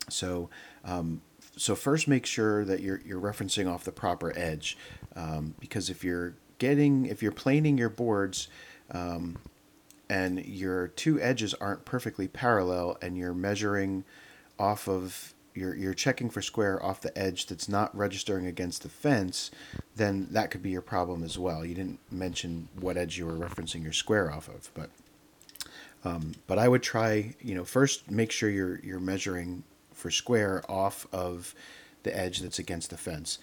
So, 0.08 0.50
um, 0.86 1.22
so 1.58 1.76
first 1.76 2.08
make 2.08 2.26
sure 2.26 2.64
that 2.64 2.80
you're 2.80 3.02
you're 3.06 3.20
referencing 3.20 3.72
off 3.72 3.84
the 3.84 3.92
proper 3.92 4.36
edge, 4.36 4.78
um, 5.16 5.54
because 5.60 5.90
if 5.90 6.04
you're 6.04 6.36
getting 6.58 7.06
if 7.06 7.22
you're 7.22 7.34
planing 7.34 7.78
your 7.78 7.90
boards 7.90 8.48
um, 8.92 9.38
and 10.10 10.44
your 10.46 10.88
two 10.88 11.20
edges 11.22 11.54
aren't 11.56 11.84
perfectly 11.84 12.30
parallel 12.30 12.98
and 13.02 13.18
you're 13.18 13.34
measuring 13.34 14.06
off 14.58 14.88
of 14.88 15.34
you're 15.54 15.76
you're 15.76 15.94
checking 15.94 16.30
for 16.30 16.42
square 16.42 16.82
off 16.82 17.02
the 17.02 17.16
edge 17.18 17.48
that's 17.48 17.68
not 17.68 17.96
registering 17.96 18.48
against 18.48 18.84
the 18.84 18.90
fence, 18.90 19.52
then 19.98 20.30
that 20.32 20.52
could 20.52 20.64
be 20.64 20.70
your 20.70 20.82
problem 20.82 21.22
as 21.22 21.38
well. 21.38 21.66
You 21.66 21.76
didn't 21.76 22.00
mention 22.10 22.70
what 22.80 22.96
edge 22.96 23.18
you 23.18 23.26
were 23.26 23.34
referencing 23.34 23.84
your 23.84 23.92
square 23.92 24.32
off 24.32 24.48
of, 24.48 24.72
but 24.74 24.90
um, 26.04 26.34
but 26.48 26.58
I 26.58 26.68
would 26.68 26.84
try, 26.84 27.36
you 27.42 27.56
know, 27.56 27.66
first 27.66 28.10
make 28.10 28.32
sure 28.32 28.50
you're 28.50 28.80
you're 28.80 29.00
measuring 29.00 29.64
for 29.94 30.10
square 30.10 30.64
off 30.70 31.08
of 31.12 31.54
the 32.04 32.18
edge 32.18 32.40
that's 32.40 32.60
against 32.60 32.90
the 32.90 32.98
fence. 32.98 33.40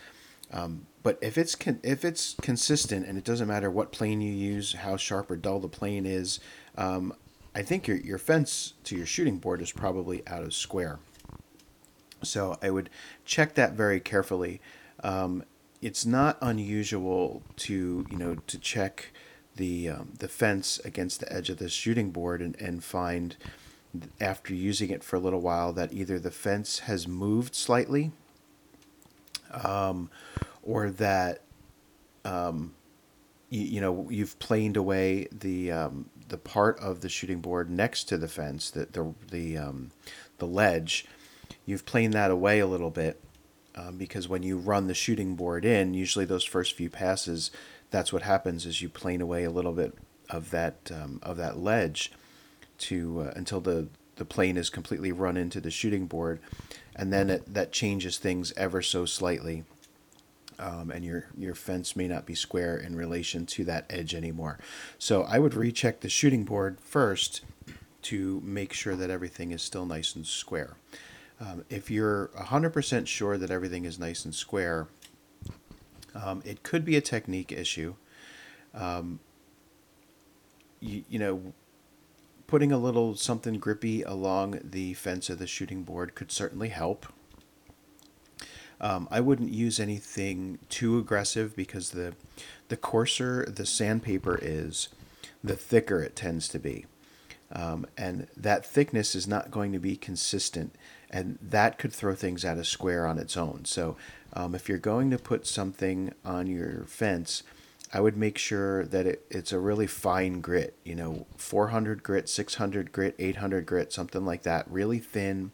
Um, 0.53 0.87
but 1.03 1.19
if 1.21 1.37
it's 1.37 1.55
con- 1.55 1.81
if 1.83 2.05
it's 2.05 2.35
consistent 2.41 3.07
and 3.07 3.19
it 3.19 3.25
doesn't 3.25 3.49
matter 3.49 3.71
what 3.71 3.93
plane 3.93 4.21
you 4.21 4.33
use, 4.33 4.73
how 4.73 4.97
sharp 4.97 5.31
or 5.31 5.37
dull 5.37 5.61
the 5.61 5.69
plane 5.69 6.07
is, 6.07 6.41
um, 6.79 7.13
I 7.55 7.63
think 7.63 7.87
your 7.87 7.99
your 7.99 8.19
fence 8.19 8.75
to 8.85 8.97
your 8.97 9.07
shooting 9.07 9.39
board 9.39 9.61
is 9.61 9.73
probably 9.73 10.27
out 10.27 10.43
of 10.43 10.55
square. 10.55 10.99
So 12.23 12.59
I 12.63 12.71
would 12.71 12.89
check 13.25 13.55
that 13.55 13.73
very 13.73 14.01
carefully. 14.01 14.61
Um, 15.05 15.45
it's 15.83 16.07
not 16.07 16.39
unusual 16.41 17.43
to 17.57 18.07
you 18.11 18.17
know 18.17 18.37
to 18.47 18.59
check 18.59 19.13
the 19.57 19.89
um, 19.89 20.13
the 20.19 20.29
fence 20.29 20.79
against 20.85 21.21
the 21.21 21.33
edge 21.33 21.51
of 21.51 21.59
the 21.59 21.69
shooting 21.69 22.11
board 22.11 22.41
and, 22.41 22.61
and 22.61 22.85
find 22.85 23.37
after 24.21 24.55
using 24.55 24.91
it 24.91 25.03
for 25.03 25.17
a 25.17 25.21
little 25.21 25.41
while 25.41 25.73
that 25.73 25.93
either 25.93 26.19
the 26.19 26.31
fence 26.31 26.81
has 26.81 27.09
moved 27.09 27.55
slightly 27.55 28.13
um, 29.65 30.11
or 30.63 30.91
that 30.91 31.41
um, 32.25 32.75
you, 33.51 33.63
you 33.63 33.81
know 33.81 34.07
you've 34.11 34.39
planed 34.39 34.77
away 34.77 35.29
the 35.33 35.73
um, 35.73 36.11
the 36.29 36.39
part 36.39 36.79
of 36.81 37.01
the 37.01 37.09
shooting 37.09 37.41
board 37.41 37.71
next 37.71 38.05
to 38.05 38.19
the 38.19 38.29
fence, 38.29 38.71
the 38.71 38.87
the 38.87 39.15
the 39.31 39.59
um, 39.59 39.91
the 40.39 40.47
ledge. 40.47 41.07
You've 41.65 41.87
planed 41.87 42.15
that 42.15 42.31
away 42.31 42.61
a 42.61 42.67
little 42.67 42.91
bit 42.91 43.21
um, 43.75 43.97
because 43.97 44.29
when 44.29 44.43
you 44.43 44.57
run 44.57 44.87
the 44.87 44.95
shooting 44.95 45.35
board 45.35 45.65
in, 45.65 45.95
usually 45.95 46.25
those 46.25 46.45
first 46.45 46.75
few 46.75 46.89
passes, 46.89 47.51
that's 47.91 48.13
what 48.13 48.23
happens 48.23 48.67
is 48.67 48.83
you 48.83 48.89
plane 48.89 49.21
away 49.21 49.45
a 49.45 49.51
little 49.51 49.73
bit 49.73 49.95
of 50.31 50.51
that 50.51 50.91
um, 50.93 51.21
of 51.23 51.37
that 51.37 51.59
ledge 51.59 52.13
to 52.79 53.21
uh, 53.21 53.33
until 53.37 53.61
the 53.61 53.89
the 54.17 54.25
plane 54.25 54.57
is 54.57 54.71
completely 54.71 55.13
run 55.13 55.37
into 55.37 55.61
the 55.61 55.71
shooting 55.71 56.07
board, 56.07 56.41
and 56.95 57.13
then 57.13 57.31
it, 57.31 57.53
that 57.53 57.73
changes 57.73 58.19
things 58.19 58.53
ever 58.57 58.83
so 58.83 59.05
slightly. 59.05 59.65
Um, 60.59 60.91
and 60.91 61.05
your 61.05 61.27
your 61.37 61.55
fence 61.55 61.95
may 61.95 62.09
not 62.09 62.25
be 62.25 62.35
square 62.35 62.79
in 62.79 62.97
relation 62.97 63.45
to 63.47 63.65
that 63.65 63.85
edge 63.91 64.15
anymore. 64.15 64.59
So 64.99 65.23
I 65.25 65.39
would 65.39 65.53
recheck 65.55 66.01
the 66.01 66.09
shooting 66.09 66.45
board 66.45 66.81
first 66.81 67.43
to 68.03 68.41
make 68.43 68.73
sure 68.73 68.97
that 68.97 69.11
everything 69.11 69.51
is 69.51 69.61
still 69.61 69.85
nice 69.85 70.15
and 70.15 70.27
square. 70.27 70.77
Um, 71.39 71.65
if 71.69 71.91
you're 71.91 72.31
100% 72.39 73.07
sure 73.07 73.37
that 73.37 73.51
everything 73.51 73.85
is 73.85 73.99
nice 73.99 74.25
and 74.25 74.35
square, 74.35 74.89
um, 76.23 76.43
it 76.45 76.63
could 76.63 76.85
be 76.85 76.97
a 76.97 77.01
technique 77.01 77.53
issue. 77.53 77.95
Um, 78.75 79.21
you, 80.81 81.05
you 81.09 81.19
know, 81.19 81.55
putting 82.47 82.73
a 82.73 82.79
little 82.79 83.17
something 83.17 83.59
grippy 83.59 84.03
along 84.03 84.61
the 84.63 84.95
fence 84.95 85.31
of 85.31 85.39
the 85.39 85.47
shooting 85.47 85.83
board 85.83 86.15
could 86.15 86.31
certainly 86.31 86.69
help. 86.69 87.07
Um, 88.81 89.09
I 89.11 89.21
wouldn't 89.21 89.53
use 89.53 89.81
anything 89.81 90.59
too 90.69 90.99
aggressive 90.99 91.57
because 91.57 91.91
the 91.91 92.15
the 92.69 92.77
coarser 92.77 93.47
the 93.47 93.65
sandpaper 93.65 94.39
is, 94.41 94.89
the 95.43 95.57
thicker 95.57 96.03
it 96.03 96.15
tends 96.15 96.49
to 96.49 96.59
be. 96.59 96.85
Um, 97.53 97.87
and 97.97 98.27
that 98.37 98.67
thickness 98.67 99.15
is 99.15 99.29
not 99.29 99.51
going 99.51 99.73
to 99.73 99.79
be 99.79 99.97
consistent, 99.97 100.75
and 101.11 101.39
that 101.41 101.79
could 101.79 101.93
throw 101.93 102.15
things 102.15 102.45
out 102.45 102.59
of 102.59 102.67
square 102.67 103.07
on 103.07 103.19
its 103.19 103.37
own. 103.37 103.65
So, 103.65 103.97
um, 104.37 104.55
if 104.55 104.69
you're 104.69 104.77
going 104.77 105.11
to 105.11 105.19
put 105.19 105.47
something 105.47 106.13
on 106.23 106.47
your 106.47 106.85
fence, 106.85 107.43
I 107.93 108.01
would 108.01 108.19
make 108.19 108.37
sure 108.37 108.85
that 108.85 109.07
it, 109.07 109.27
it's 109.31 109.51
a 109.51 109.59
really 109.59 109.87
fine 109.87 110.43
grit, 110.43 110.77
you 110.85 110.95
know, 110.95 111.27
400 111.39 112.03
grit, 112.03 112.29
600 112.29 112.93
grit, 112.93 113.15
800 113.19 113.65
grit, 113.65 113.95
something 113.95 114.27
like 114.27 114.43
that, 114.43 114.71
really 114.71 114.99
thin, 114.99 115.53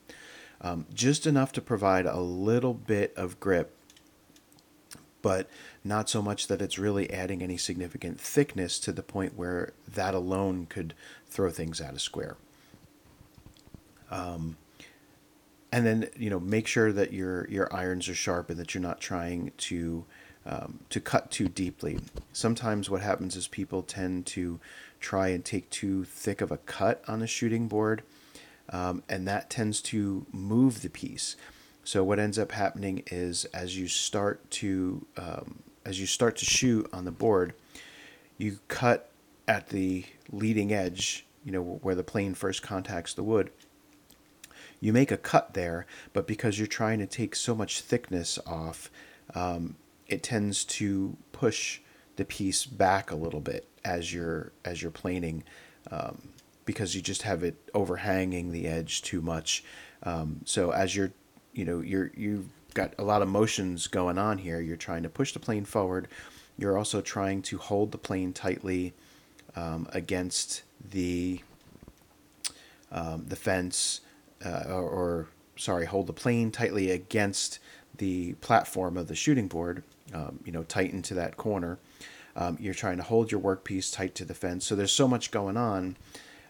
um, 0.60 0.86
just 0.92 1.28
enough 1.28 1.52
to 1.52 1.60
provide 1.60 2.06
a 2.06 2.18
little 2.18 2.74
bit 2.74 3.14
of 3.16 3.38
grip, 3.38 3.72
but 5.22 5.48
not 5.84 6.10
so 6.10 6.20
much 6.20 6.48
that 6.48 6.60
it's 6.60 6.76
really 6.76 7.08
adding 7.12 7.40
any 7.40 7.56
significant 7.56 8.20
thickness 8.20 8.80
to 8.80 8.90
the 8.90 9.02
point 9.04 9.36
where 9.36 9.74
that 9.86 10.12
alone 10.12 10.66
could 10.66 10.94
throw 11.28 11.50
things 11.50 11.80
out 11.80 11.92
of 11.92 12.00
square. 12.00 12.36
Um, 14.10 14.56
and 15.72 15.86
then 15.86 16.08
you 16.16 16.30
know 16.30 16.38
make 16.38 16.66
sure 16.66 16.92
that 16.92 17.12
your 17.12 17.48
your 17.48 17.74
irons 17.74 18.08
are 18.08 18.14
sharp 18.14 18.50
and 18.50 18.58
that 18.60 18.74
you're 18.74 18.82
not 18.82 19.00
trying 19.00 19.52
to 19.56 20.04
um, 20.44 20.80
to 20.90 21.00
cut 21.00 21.30
too 21.30 21.48
deeply. 21.48 21.98
Sometimes 22.32 22.90
what 22.90 23.00
happens 23.00 23.36
is 23.36 23.46
people 23.48 23.82
tend 23.82 24.26
to 24.26 24.60
try 25.00 25.28
and 25.28 25.44
take 25.44 25.70
too 25.70 26.04
thick 26.04 26.40
of 26.40 26.50
a 26.50 26.58
cut 26.58 27.02
on 27.08 27.22
a 27.22 27.26
shooting 27.26 27.68
board, 27.68 28.02
um, 28.70 29.02
and 29.08 29.26
that 29.26 29.50
tends 29.50 29.80
to 29.80 30.26
move 30.32 30.82
the 30.82 30.90
piece. 30.90 31.36
So 31.84 32.04
what 32.04 32.18
ends 32.18 32.38
up 32.38 32.52
happening 32.52 33.02
is 33.10 33.44
as 33.46 33.76
you 33.76 33.88
start 33.88 34.48
to 34.52 35.06
um, 35.16 35.62
as 35.84 35.98
you 35.98 36.06
start 36.06 36.36
to 36.36 36.44
shoot 36.44 36.88
on 36.92 37.04
the 37.04 37.10
board, 37.10 37.54
you 38.36 38.58
cut 38.68 39.10
at 39.48 39.68
the 39.70 40.04
leading 40.30 40.72
edge, 40.72 41.26
you 41.44 41.52
know, 41.52 41.62
where 41.62 41.94
the 41.94 42.04
plane 42.04 42.34
first 42.34 42.62
contacts 42.62 43.14
the 43.14 43.22
wood. 43.22 43.50
You 44.82 44.92
make 44.92 45.12
a 45.12 45.16
cut 45.16 45.54
there, 45.54 45.86
but 46.12 46.26
because 46.26 46.58
you're 46.58 46.66
trying 46.66 46.98
to 46.98 47.06
take 47.06 47.36
so 47.36 47.54
much 47.54 47.80
thickness 47.80 48.36
off, 48.44 48.90
um, 49.32 49.76
it 50.08 50.24
tends 50.24 50.64
to 50.64 51.16
push 51.30 51.78
the 52.16 52.24
piece 52.24 52.66
back 52.66 53.12
a 53.12 53.14
little 53.14 53.40
bit 53.40 53.68
as 53.84 54.12
you're 54.12 54.50
as 54.64 54.82
you're 54.82 54.90
planing, 54.90 55.44
um, 55.92 56.30
because 56.64 56.96
you 56.96 57.00
just 57.00 57.22
have 57.22 57.44
it 57.44 57.54
overhanging 57.72 58.50
the 58.50 58.66
edge 58.66 59.02
too 59.02 59.22
much. 59.22 59.62
Um, 60.02 60.40
so 60.44 60.72
as 60.72 60.96
you're, 60.96 61.12
you 61.52 61.64
know, 61.64 61.80
you're 61.80 62.10
you've 62.16 62.48
got 62.74 62.92
a 62.98 63.04
lot 63.04 63.22
of 63.22 63.28
motions 63.28 63.86
going 63.86 64.18
on 64.18 64.38
here. 64.38 64.60
You're 64.60 64.76
trying 64.76 65.04
to 65.04 65.08
push 65.08 65.32
the 65.32 65.38
plane 65.38 65.64
forward. 65.64 66.08
You're 66.58 66.76
also 66.76 67.00
trying 67.00 67.42
to 67.42 67.58
hold 67.58 67.92
the 67.92 67.98
plane 67.98 68.32
tightly 68.32 68.94
um, 69.54 69.86
against 69.92 70.64
the 70.90 71.40
um, 72.90 73.26
the 73.28 73.36
fence, 73.36 74.00
uh, 74.44 74.64
or, 74.68 74.82
or, 74.82 75.28
sorry, 75.56 75.86
hold 75.86 76.06
the 76.06 76.12
plane 76.12 76.50
tightly 76.50 76.90
against 76.90 77.58
the 77.98 78.32
platform 78.34 78.96
of 78.96 79.08
the 79.08 79.14
shooting 79.14 79.48
board. 79.48 79.82
Um, 80.14 80.40
you 80.44 80.52
know, 80.52 80.62
tight 80.64 80.92
into 80.92 81.14
that 81.14 81.38
corner. 81.38 81.78
Um, 82.36 82.58
you're 82.60 82.74
trying 82.74 82.98
to 82.98 83.02
hold 83.02 83.32
your 83.32 83.40
workpiece 83.40 83.94
tight 83.94 84.14
to 84.16 84.24
the 84.24 84.34
fence. 84.34 84.66
So 84.66 84.74
there's 84.74 84.92
so 84.92 85.08
much 85.08 85.30
going 85.30 85.56
on, 85.56 85.96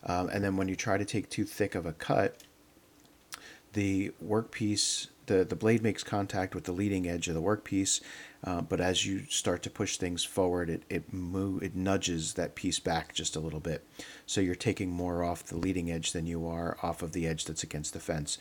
um, 0.05 0.29
and 0.31 0.43
then 0.43 0.57
when 0.57 0.69
you 0.69 0.75
try 0.75 0.99
to 0.99 1.05
take 1.05 1.29
too 1.29 1.45
thick 1.45 1.75
of 1.77 1.87
a 1.87 1.93
cut, 1.93 2.39
the 3.73 4.13
workpiece 4.25 5.09
the, 5.27 5.45
the 5.45 5.57
blade 5.57 5.83
makes 5.83 6.03
contact 6.03 6.55
with 6.55 6.65
the 6.65 6.73
leading 6.73 7.09
edge 7.09 7.29
of 7.29 7.35
the 7.35 7.43
workpiece, 7.43 8.01
uh, 8.45 8.61
but 8.61 8.81
as 8.81 9.07
you 9.07 9.25
start 9.29 9.63
to 9.63 9.71
push 9.71 9.97
things 9.97 10.25
forward, 10.25 10.69
it 10.69 10.83
it 10.91 11.13
move 11.13 11.63
it 11.63 11.77
nudges 11.77 12.35
that 12.35 12.55
piece 12.55 12.81
back 12.81 13.15
just 13.15 13.37
a 13.37 13.41
little 13.41 13.61
bit, 13.61 13.87
so 14.27 14.41
you're 14.41 14.55
taking 14.55 14.91
more 14.91 15.23
off 15.23 15.45
the 15.45 15.57
leading 15.57 15.91
edge 15.91 16.13
than 16.13 16.27
you 16.27 16.47
are 16.47 16.77
off 16.83 17.03
of 17.03 17.13
the 17.13 17.27
edge 17.27 17.45
that's 17.45 17.63
against 17.63 17.93
the 17.93 18.01
fence, 18.01 18.39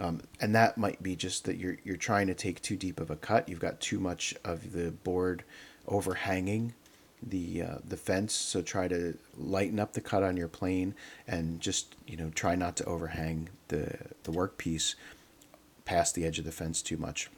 um, 0.00 0.20
and 0.40 0.54
that 0.54 0.76
might 0.76 1.02
be 1.02 1.14
just 1.14 1.44
that 1.44 1.56
you're 1.56 1.78
you're 1.84 1.96
trying 1.96 2.26
to 2.26 2.34
take 2.34 2.60
too 2.60 2.76
deep 2.76 3.00
of 3.00 3.10
a 3.10 3.16
cut. 3.16 3.48
You've 3.48 3.60
got 3.60 3.80
too 3.80 4.00
much 4.00 4.34
of 4.44 4.72
the 4.72 4.90
board 4.90 5.44
overhanging 5.86 6.74
the 7.22 7.62
uh, 7.62 7.78
the 7.86 7.96
fence, 7.96 8.34
so 8.34 8.62
try 8.62 8.88
to 8.88 9.16
lighten 9.36 9.78
up 9.78 9.92
the 9.92 10.00
cut 10.00 10.22
on 10.22 10.36
your 10.36 10.48
plane 10.48 10.94
and 11.26 11.60
just 11.60 11.94
you 12.06 12.16
know 12.16 12.30
try 12.30 12.54
not 12.54 12.76
to 12.76 12.84
overhang 12.84 13.48
the 13.68 13.96
the 14.24 14.32
workpiece 14.32 14.94
past 15.86 16.14
the 16.14 16.26
edge 16.26 16.38
of 16.38 16.44
the 16.44 16.52
fence 16.52 16.82
too 16.82 16.98
much. 16.98 17.30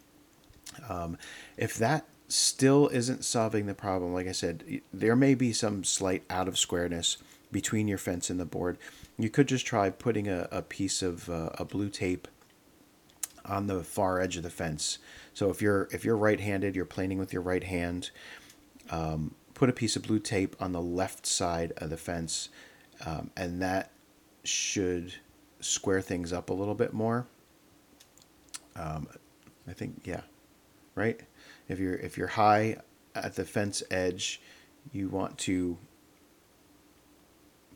Um, 0.88 1.16
if 1.56 1.76
that 1.76 2.04
still 2.26 2.88
isn't 2.88 3.24
solving 3.24 3.66
the 3.66 3.74
problem, 3.74 4.12
like 4.12 4.26
I 4.26 4.32
said, 4.32 4.82
there 4.92 5.16
may 5.16 5.34
be 5.34 5.52
some 5.52 5.84
slight 5.84 6.24
out 6.28 6.48
of 6.48 6.58
squareness 6.58 7.18
between 7.52 7.88
your 7.88 7.98
fence 7.98 8.28
and 8.28 8.40
the 8.40 8.44
board. 8.44 8.76
You 9.16 9.30
could 9.30 9.48
just 9.48 9.64
try 9.64 9.90
putting 9.90 10.28
a, 10.28 10.48
a 10.50 10.62
piece 10.62 11.00
of 11.00 11.30
uh, 11.30 11.50
a 11.54 11.64
blue 11.64 11.88
tape 11.88 12.28
on 13.44 13.66
the 13.66 13.82
far 13.82 14.20
edge 14.20 14.36
of 14.36 14.42
the 14.42 14.50
fence. 14.50 14.98
So 15.32 15.48
if 15.50 15.62
you're 15.62 15.88
if 15.90 16.04
you're 16.04 16.16
right-handed, 16.16 16.76
you're 16.76 16.84
planing 16.84 17.18
with 17.18 17.32
your 17.32 17.42
right 17.42 17.64
hand. 17.64 18.10
Um, 18.90 19.34
put 19.54 19.70
a 19.70 19.72
piece 19.72 19.96
of 19.96 20.02
blue 20.02 20.18
tape 20.18 20.54
on 20.60 20.72
the 20.72 20.82
left 20.82 21.26
side 21.26 21.72
of 21.78 21.90
the 21.90 21.96
fence, 21.96 22.50
um, 23.04 23.30
and 23.36 23.62
that 23.62 23.90
should 24.44 25.14
square 25.60 26.00
things 26.00 26.32
up 26.32 26.50
a 26.50 26.54
little 26.54 26.74
bit 26.74 26.92
more. 26.92 27.26
Um, 28.78 29.08
I 29.66 29.72
think 29.72 30.02
yeah, 30.04 30.22
right. 30.94 31.20
If 31.68 31.78
you're 31.78 31.96
if 31.96 32.16
you're 32.16 32.28
high 32.28 32.76
at 33.14 33.34
the 33.34 33.44
fence 33.44 33.82
edge, 33.90 34.40
you 34.92 35.08
want 35.08 35.36
to 35.38 35.76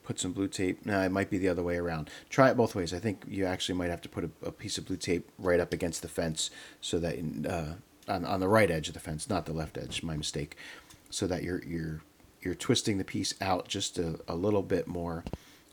put 0.05 0.19
some 0.19 0.33
blue 0.33 0.49
tape. 0.49 0.85
No, 0.85 1.01
it 1.01 1.13
might 1.13 1.31
be 1.31 1.39
the 1.39 1.49
other 1.49 1.63
way 1.63 1.77
around. 1.77 2.11
Try 2.31 2.51
it 2.51 2.57
both 2.57 2.75
ways. 2.75 2.93
I 2.93 2.99
think 2.99 3.25
you 3.29 3.45
actually 3.45 3.77
might 3.77 3.91
have 3.91 4.01
to 4.03 4.09
put 4.09 4.25
a, 4.25 4.31
a 4.45 4.53
piece 4.53 4.79
of 4.79 4.87
blue 4.87 4.97
tape 4.97 5.29
right 5.39 5.61
up 5.61 5.73
against 5.73 6.03
the 6.03 6.09
fence 6.09 6.51
so 6.81 6.99
that 6.99 7.17
uh, 7.49 7.75
on 8.11 8.25
on 8.25 8.41
the 8.41 8.49
right 8.49 8.71
edge 8.71 8.89
of 8.89 8.95
the 8.95 9.01
fence, 9.01 9.29
not 9.29 9.47
the 9.47 9.53
left 9.53 9.77
edge. 9.77 10.03
My 10.03 10.17
mistake. 10.17 10.57
So 11.11 11.27
that 11.27 11.43
you're 11.43 11.63
you're 11.65 12.01
you're 12.41 12.55
twisting 12.55 12.99
the 12.99 13.05
piece 13.05 13.35
out 13.41 13.69
just 13.69 13.99
a, 13.99 14.19
a 14.27 14.35
little 14.35 14.63
bit 14.63 14.87
more, 14.89 15.25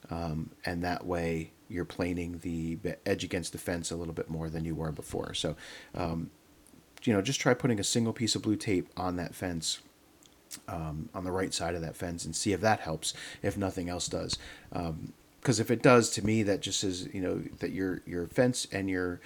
um, 0.09 0.51
and 0.65 0.83
that 0.83 1.05
way 1.05 1.51
you're 1.69 1.85
planing 1.85 2.39
the 2.39 2.77
edge 3.05 3.23
against 3.23 3.51
the 3.51 3.57
fence 3.57 3.91
a 3.91 3.95
little 3.95 4.13
bit 4.13 4.29
more 4.29 4.49
than 4.49 4.65
you 4.65 4.75
were 4.75 4.91
before. 4.91 5.33
So, 5.33 5.55
um, 5.93 6.31
you 7.03 7.13
know, 7.13 7.21
just 7.21 7.39
try 7.39 7.53
putting 7.53 7.79
a 7.79 7.83
single 7.83 8.11
piece 8.11 8.35
of 8.35 8.41
blue 8.41 8.55
tape 8.55 8.89
on 8.97 9.15
that 9.17 9.35
fence, 9.35 9.79
um, 10.67 11.09
on 11.13 11.23
the 11.23 11.31
right 11.31 11.53
side 11.53 11.75
of 11.75 11.81
that 11.81 11.95
fence, 11.95 12.25
and 12.25 12.35
see 12.35 12.51
if 12.51 12.61
that 12.61 12.81
helps. 12.81 13.13
If 13.41 13.57
nothing 13.57 13.88
else 13.88 14.07
does, 14.07 14.38
because 14.71 14.89
um, 14.89 15.13
if 15.61 15.71
it 15.71 15.81
does, 15.81 16.09
to 16.11 16.25
me, 16.25 16.43
that 16.43 16.61
just 16.61 16.79
says 16.79 17.07
you 17.13 17.21
know 17.21 17.43
that 17.59 17.71
your 17.71 18.01
your 18.05 18.27
fence 18.27 18.67
and 18.71 18.89
your 18.89 19.21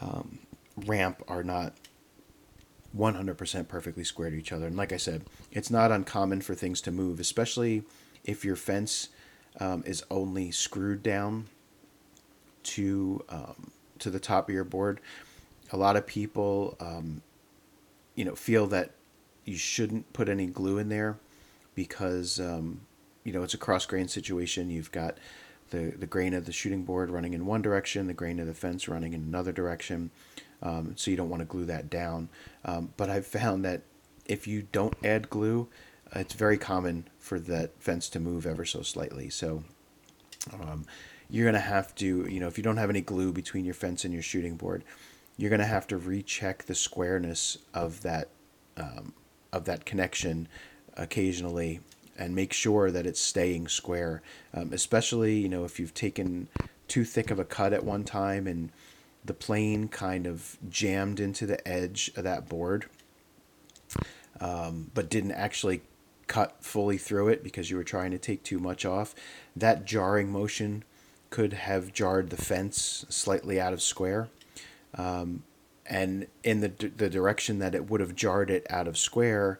um, 0.00 0.40
ramp 0.84 1.22
are 1.28 1.44
not 1.44 1.74
100% 2.96 3.68
perfectly 3.68 4.04
square 4.04 4.30
to 4.30 4.36
each 4.36 4.52
other. 4.52 4.66
And 4.66 4.76
like 4.76 4.92
I 4.92 4.98
said, 4.98 5.24
it's 5.50 5.70
not 5.70 5.90
uncommon 5.90 6.42
for 6.42 6.54
things 6.54 6.80
to 6.82 6.92
move, 6.92 7.18
especially 7.18 7.82
if 8.24 8.44
your 8.44 8.56
fence 8.56 9.08
um, 9.58 9.82
is 9.86 10.04
only 10.10 10.50
screwed 10.50 11.02
down 11.02 11.48
to 12.64 13.24
um, 13.28 13.70
to 13.98 14.10
the 14.10 14.20
top 14.20 14.48
of 14.48 14.54
your 14.54 14.64
board. 14.64 15.00
A 15.72 15.76
lot 15.76 15.96
of 15.96 16.06
people, 16.06 16.76
um, 16.80 17.22
you 18.14 18.24
know, 18.24 18.34
feel 18.34 18.66
that 18.68 18.92
you 19.44 19.56
shouldn't 19.56 20.12
put 20.12 20.28
any 20.28 20.46
glue 20.46 20.78
in 20.78 20.88
there, 20.88 21.18
because 21.74 22.40
um, 22.40 22.82
you 23.24 23.32
know 23.32 23.42
it's 23.42 23.54
a 23.54 23.58
cross 23.58 23.86
grain 23.86 24.08
situation. 24.08 24.70
You've 24.70 24.92
got 24.92 25.18
the 25.70 25.94
the 25.96 26.06
grain 26.06 26.34
of 26.34 26.46
the 26.46 26.52
shooting 26.52 26.84
board 26.84 27.10
running 27.10 27.34
in 27.34 27.46
one 27.46 27.62
direction, 27.62 28.06
the 28.06 28.14
grain 28.14 28.38
of 28.40 28.46
the 28.46 28.54
fence 28.54 28.88
running 28.88 29.12
in 29.12 29.22
another 29.22 29.52
direction. 29.52 30.10
Um, 30.62 30.94
so 30.96 31.10
you 31.10 31.16
don't 31.16 31.28
want 31.28 31.40
to 31.40 31.46
glue 31.46 31.66
that 31.66 31.90
down. 31.90 32.28
Um, 32.64 32.92
but 32.96 33.10
I've 33.10 33.26
found 33.26 33.64
that 33.64 33.82
if 34.24 34.46
you 34.46 34.66
don't 34.72 34.94
add 35.04 35.28
glue, 35.28 35.68
it's 36.14 36.32
very 36.34 36.56
common 36.56 37.08
for 37.18 37.38
that 37.40 37.82
fence 37.82 38.08
to 38.10 38.20
move 38.20 38.46
ever 38.46 38.64
so 38.64 38.80
slightly. 38.82 39.28
So 39.28 39.64
you're 41.30 41.46
gonna 41.46 41.60
have 41.60 41.94
to, 41.96 42.26
you 42.28 42.40
know, 42.40 42.46
if 42.46 42.56
you 42.58 42.64
don't 42.64 42.76
have 42.76 42.90
any 42.90 43.00
glue 43.00 43.32
between 43.32 43.64
your 43.64 43.74
fence 43.74 44.04
and 44.04 44.12
your 44.12 44.22
shooting 44.22 44.56
board, 44.56 44.84
you're 45.36 45.50
gonna 45.50 45.64
have 45.64 45.86
to 45.88 45.96
recheck 45.96 46.64
the 46.64 46.74
squareness 46.74 47.58
of 47.72 48.02
that 48.02 48.28
um, 48.76 49.12
of 49.52 49.64
that 49.64 49.84
connection 49.84 50.48
occasionally 50.96 51.80
and 52.16 52.34
make 52.34 52.52
sure 52.52 52.90
that 52.90 53.06
it's 53.06 53.20
staying 53.20 53.68
square. 53.68 54.22
Um, 54.52 54.72
especially, 54.72 55.38
you 55.38 55.48
know, 55.48 55.64
if 55.64 55.80
you've 55.80 55.94
taken 55.94 56.48
too 56.88 57.04
thick 57.04 57.30
of 57.30 57.38
a 57.38 57.44
cut 57.44 57.72
at 57.72 57.84
one 57.84 58.04
time 58.04 58.46
and 58.46 58.70
the 59.24 59.34
plane 59.34 59.88
kind 59.88 60.26
of 60.26 60.58
jammed 60.68 61.18
into 61.18 61.46
the 61.46 61.66
edge 61.66 62.10
of 62.16 62.24
that 62.24 62.48
board, 62.48 62.86
um, 64.40 64.90
but 64.94 65.08
didn't 65.08 65.32
actually 65.32 65.80
cut 66.26 66.56
fully 66.60 66.98
through 66.98 67.28
it 67.28 67.42
because 67.42 67.70
you 67.70 67.76
were 67.76 67.84
trying 67.84 68.10
to 68.10 68.18
take 68.18 68.42
too 68.42 68.58
much 68.58 68.84
off. 68.84 69.14
That 69.56 69.84
jarring 69.84 70.30
motion 70.30 70.84
could 71.34 71.52
have 71.52 71.92
jarred 71.92 72.30
the 72.30 72.36
fence 72.36 73.04
slightly 73.08 73.60
out 73.60 73.72
of 73.72 73.82
square. 73.82 74.28
Um, 74.96 75.42
and 75.84 76.28
in 76.44 76.60
the, 76.60 76.68
the 76.68 77.10
direction 77.10 77.58
that 77.58 77.74
it 77.74 77.90
would 77.90 78.00
have 78.00 78.14
jarred 78.14 78.50
it 78.50 78.64
out 78.70 78.86
of 78.86 78.96
square 78.96 79.58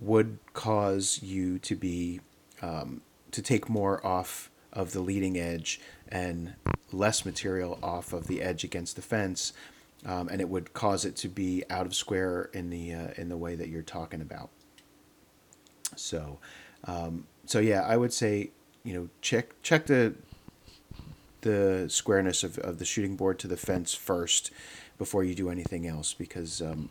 would 0.00 0.40
cause 0.52 1.20
you 1.22 1.60
to 1.60 1.76
be 1.76 2.18
um, 2.60 3.02
to 3.30 3.40
take 3.40 3.68
more 3.68 4.04
off 4.04 4.50
of 4.72 4.90
the 4.90 4.98
leading 4.98 5.38
edge 5.38 5.80
and 6.08 6.54
less 6.90 7.24
material 7.24 7.78
off 7.84 8.12
of 8.12 8.26
the 8.26 8.42
edge 8.42 8.64
against 8.64 8.96
the 8.96 9.02
fence, 9.02 9.52
um, 10.04 10.28
and 10.28 10.40
it 10.40 10.48
would 10.48 10.74
cause 10.74 11.04
it 11.04 11.14
to 11.14 11.28
be 11.28 11.62
out 11.70 11.86
of 11.86 11.94
square 11.94 12.50
in 12.52 12.68
the 12.68 12.92
uh, 12.92 13.08
in 13.16 13.28
the 13.28 13.36
way 13.36 13.54
that 13.54 13.68
you're 13.68 13.82
talking 13.82 14.20
about. 14.20 14.50
So, 15.94 16.40
um, 16.82 17.28
so 17.46 17.60
yeah, 17.60 17.82
I 17.82 17.96
would 17.96 18.12
say 18.12 18.50
you 18.82 18.94
know 18.94 19.08
check 19.20 19.62
check 19.62 19.86
the 19.86 20.14
the 21.42 21.86
squareness 21.88 22.42
of, 22.42 22.58
of 22.58 22.78
the 22.78 22.84
shooting 22.84 23.16
board 23.16 23.38
to 23.38 23.48
the 23.48 23.56
fence 23.56 23.94
first 23.94 24.50
before 24.98 25.22
you 25.24 25.34
do 25.34 25.50
anything 25.50 25.86
else 25.86 26.14
because 26.14 26.60
um, 26.62 26.90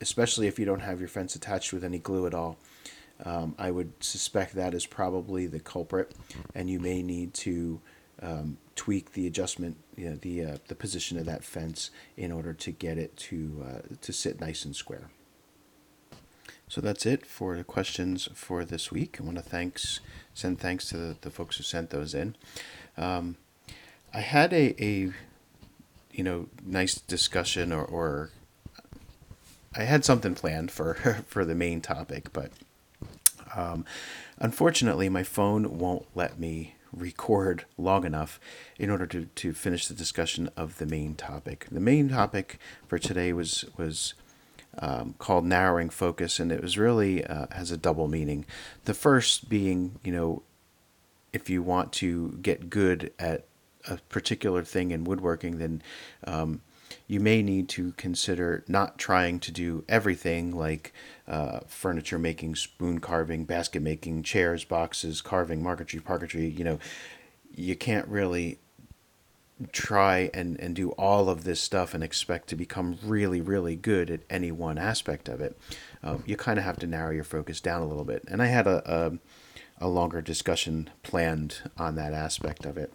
especially 0.00 0.46
if 0.46 0.58
you 0.58 0.64
don't 0.64 0.80
have 0.80 1.00
your 1.00 1.08
fence 1.08 1.34
attached 1.34 1.72
with 1.72 1.84
any 1.84 1.98
glue 1.98 2.26
at 2.26 2.34
all 2.34 2.58
um, 3.24 3.54
I 3.58 3.70
would 3.70 3.92
suspect 4.00 4.54
that 4.54 4.74
is 4.74 4.86
probably 4.86 5.46
the 5.46 5.60
culprit 5.60 6.12
and 6.54 6.68
you 6.68 6.80
may 6.80 7.02
need 7.02 7.34
to 7.34 7.80
um, 8.22 8.58
tweak 8.76 9.12
the 9.12 9.26
adjustment 9.26 9.76
you 9.96 10.10
know, 10.10 10.16
the 10.16 10.44
uh, 10.44 10.56
the 10.68 10.74
position 10.74 11.18
of 11.18 11.26
that 11.26 11.44
fence 11.44 11.90
in 12.16 12.32
order 12.32 12.52
to 12.52 12.70
get 12.70 12.98
it 12.98 13.16
to 13.16 13.64
uh, 13.66 13.96
to 14.00 14.12
sit 14.12 14.40
nice 14.40 14.64
and 14.64 14.74
square. 14.74 15.10
So 16.66 16.80
that's 16.80 17.06
it 17.06 17.26
for 17.26 17.56
the 17.56 17.64
questions 17.64 18.28
for 18.34 18.64
this 18.64 18.90
week. 18.90 19.18
I 19.20 19.24
want 19.24 19.36
to 19.36 19.42
thanks 19.42 20.00
send 20.32 20.58
thanks 20.58 20.88
to 20.88 20.96
the, 20.96 21.16
the 21.20 21.30
folks 21.30 21.56
who 21.56 21.62
sent 21.62 21.90
those 21.90 22.14
in. 22.14 22.36
Um, 22.96 23.36
I 24.14 24.20
had 24.20 24.52
a, 24.52 24.82
a 24.82 25.12
you 26.12 26.22
know 26.22 26.46
nice 26.64 26.94
discussion 26.94 27.72
or, 27.72 27.84
or 27.84 28.30
I 29.76 29.82
had 29.82 30.04
something 30.04 30.34
planned 30.34 30.70
for 30.70 30.94
for 31.26 31.44
the 31.44 31.54
main 31.54 31.80
topic, 31.80 32.32
but 32.32 32.52
um, 33.54 33.84
unfortunately 34.38 35.08
my 35.08 35.24
phone 35.24 35.78
won't 35.78 36.06
let 36.14 36.38
me 36.38 36.74
record 36.92 37.64
long 37.76 38.04
enough 38.04 38.38
in 38.78 38.88
order 38.88 39.06
to, 39.06 39.24
to 39.26 39.52
finish 39.52 39.88
the 39.88 39.94
discussion 39.94 40.48
of 40.56 40.78
the 40.78 40.86
main 40.86 41.16
topic. 41.16 41.66
The 41.72 41.80
main 41.80 42.08
topic 42.08 42.58
for 42.86 42.98
today 42.98 43.32
was 43.32 43.64
was 43.76 44.14
um, 44.78 45.14
called 45.18 45.44
narrowing 45.44 45.90
focus, 45.90 46.38
and 46.38 46.52
it 46.52 46.62
was 46.62 46.78
really 46.78 47.24
uh, 47.24 47.46
has 47.52 47.70
a 47.70 47.76
double 47.76 48.06
meaning. 48.06 48.44
The 48.84 48.94
first 48.94 49.48
being, 49.48 49.98
you 50.04 50.12
know, 50.12 50.42
if 51.32 51.50
you 51.50 51.62
want 51.62 51.92
to 51.94 52.38
get 52.42 52.70
good 52.70 53.12
at 53.18 53.46
a 53.88 53.98
particular 54.08 54.62
thing 54.62 54.90
in 54.90 55.04
woodworking, 55.04 55.58
then 55.58 55.82
um, 56.26 56.60
you 57.06 57.20
may 57.20 57.42
need 57.42 57.68
to 57.70 57.92
consider 57.92 58.64
not 58.68 58.98
trying 58.98 59.38
to 59.40 59.52
do 59.52 59.84
everything 59.88 60.56
like 60.56 60.92
uh, 61.28 61.60
furniture 61.66 62.18
making, 62.18 62.54
spoon 62.54 62.98
carving, 62.98 63.44
basket 63.44 63.82
making, 63.82 64.22
chairs, 64.22 64.64
boxes, 64.64 65.20
carving, 65.20 65.62
marquetry, 65.62 66.00
parquetry. 66.00 66.46
You 66.46 66.64
know, 66.64 66.78
you 67.54 67.76
can't 67.76 68.08
really 68.08 68.58
try 69.72 70.30
and, 70.34 70.58
and 70.58 70.74
do 70.74 70.90
all 70.92 71.28
of 71.28 71.44
this 71.44 71.60
stuff 71.60 71.94
and 71.94 72.02
expect 72.02 72.48
to 72.48 72.56
become 72.56 72.98
really, 73.04 73.40
really 73.40 73.76
good 73.76 74.10
at 74.10 74.20
any 74.28 74.50
one 74.50 74.78
aspect 74.78 75.28
of 75.28 75.40
it. 75.40 75.56
Uh, 76.02 76.18
you 76.26 76.36
kind 76.36 76.58
of 76.58 76.64
have 76.64 76.78
to 76.78 76.86
narrow 76.86 77.12
your 77.12 77.24
focus 77.24 77.60
down 77.60 77.80
a 77.80 77.86
little 77.86 78.04
bit. 78.04 78.24
And 78.28 78.42
I 78.42 78.46
had 78.46 78.66
a, 78.66 78.82
a, 79.80 79.84
a 79.84 79.88
longer 79.88 80.20
discussion 80.20 80.90
planned 81.02 81.70
on 81.78 81.94
that 81.94 82.12
aspect 82.12 82.66
of 82.66 82.76
it. 82.76 82.92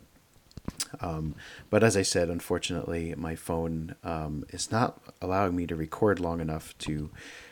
Um, 1.02 1.36
but 1.70 1.84
as 1.84 1.96
I 1.96 2.02
said, 2.02 2.30
unfortunately, 2.30 3.14
my 3.16 3.36
phone 3.36 3.96
um, 4.04 4.46
is 4.50 4.72
not 4.72 5.02
allowing 5.22 5.56
me 5.56 5.68
to 5.68 5.76
record 5.76 6.20
long 6.20 6.40
enough 6.40 6.78
to 6.80 7.10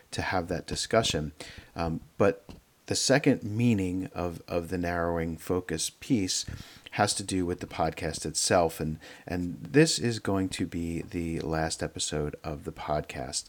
to 0.09 0.21
have 0.21 0.47
that 0.47 0.65
discussion. 0.65 1.33
Um, 1.75 1.99
but 2.17 2.45
the 2.87 2.95
second 2.95 3.43
meaning 3.43 4.09
of, 4.15 4.41
of 4.47 4.69
the 4.69 4.77
narrowing 4.77 5.35
focus 5.35 5.89
piece 5.89 6.45
has 6.91 7.13
to 7.15 7.23
do 7.23 7.45
with 7.45 7.59
the 7.59 7.67
podcast 7.67 8.25
itself, 8.25 8.79
and 8.79 8.97
and 9.27 9.57
this 9.61 9.99
is 9.99 10.19
going 10.19 10.49
to 10.49 10.65
be 10.65 11.01
the 11.01 11.39
last 11.41 11.83
episode 11.83 12.35
of 12.43 12.63
the 12.63 12.71
podcast. 12.71 13.45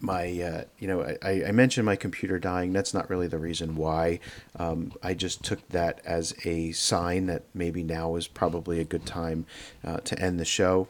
My 0.00 0.40
uh, 0.40 0.64
you 0.78 0.88
know 0.88 1.02
I, 1.22 1.44
I 1.48 1.52
mentioned 1.52 1.84
my 1.84 1.96
computer 1.96 2.38
dying. 2.38 2.72
That's 2.72 2.94
not 2.94 3.10
really 3.10 3.28
the 3.28 3.38
reason 3.38 3.76
why. 3.76 4.20
Um, 4.56 4.92
i 5.02 5.14
just 5.14 5.44
took 5.44 5.66
that 5.68 6.00
as 6.04 6.34
a 6.44 6.72
sign 6.72 7.26
that 7.26 7.44
maybe 7.54 7.82
now 7.82 8.16
is 8.16 8.26
probably 8.26 8.80
a 8.80 8.84
good 8.84 9.06
time 9.06 9.46
uh, 9.84 9.98
to 9.98 10.18
end 10.18 10.40
the 10.40 10.44
show. 10.44 10.88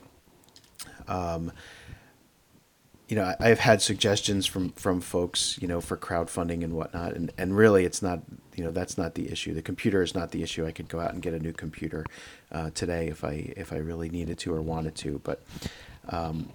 Um, 1.08 1.52
you 3.08 3.16
know 3.16 3.24
I, 3.24 3.50
i've 3.50 3.58
had 3.58 3.82
suggestions 3.82 4.46
from 4.46 4.70
from 4.72 5.00
folks 5.00 5.58
you 5.60 5.66
know 5.66 5.80
for 5.80 5.96
crowdfunding 5.96 6.62
and 6.62 6.74
whatnot 6.74 7.14
and, 7.14 7.32
and 7.36 7.56
really 7.56 7.84
it's 7.84 8.02
not 8.02 8.20
you 8.60 8.66
know 8.66 8.72
that's 8.72 8.98
not 8.98 9.14
the 9.14 9.32
issue. 9.32 9.54
The 9.54 9.62
computer 9.62 10.02
is 10.02 10.14
not 10.14 10.32
the 10.32 10.42
issue. 10.42 10.66
I 10.66 10.72
could 10.72 10.88
go 10.88 11.00
out 11.00 11.14
and 11.14 11.22
get 11.22 11.32
a 11.32 11.38
new 11.38 11.54
computer 11.54 12.04
uh, 12.52 12.68
today 12.74 13.08
if 13.08 13.24
i 13.24 13.54
if 13.56 13.72
i 13.72 13.76
really 13.76 14.10
needed 14.10 14.38
to 14.40 14.52
or 14.52 14.60
wanted 14.60 14.94
to 14.96 15.18
but 15.24 15.42
um, 16.10 16.50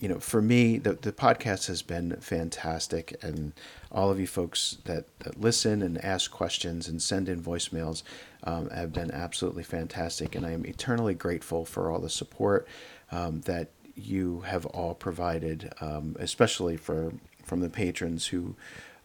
you 0.00 0.08
know, 0.08 0.18
for 0.18 0.42
me, 0.42 0.78
the, 0.78 0.94
the 0.94 1.12
podcast 1.12 1.66
has 1.68 1.82
been 1.82 2.16
fantastic. 2.16 3.16
And 3.22 3.52
all 3.90 4.10
of 4.10 4.20
you 4.20 4.26
folks 4.26 4.78
that, 4.84 5.06
that 5.20 5.40
listen 5.40 5.82
and 5.82 6.02
ask 6.04 6.30
questions 6.30 6.88
and 6.88 7.00
send 7.00 7.28
in 7.28 7.42
voicemails 7.42 8.02
um, 8.44 8.68
have 8.70 8.92
been 8.92 9.10
absolutely 9.10 9.62
fantastic. 9.62 10.34
And 10.34 10.44
I 10.44 10.50
am 10.50 10.66
eternally 10.66 11.14
grateful 11.14 11.64
for 11.64 11.90
all 11.90 12.00
the 12.00 12.10
support 12.10 12.66
um, 13.10 13.40
that 13.42 13.70
you 13.94 14.40
have 14.40 14.66
all 14.66 14.94
provided, 14.94 15.72
um, 15.80 16.16
especially 16.18 16.76
for 16.76 17.12
from 17.44 17.60
the 17.60 17.70
patrons 17.70 18.26
who. 18.28 18.56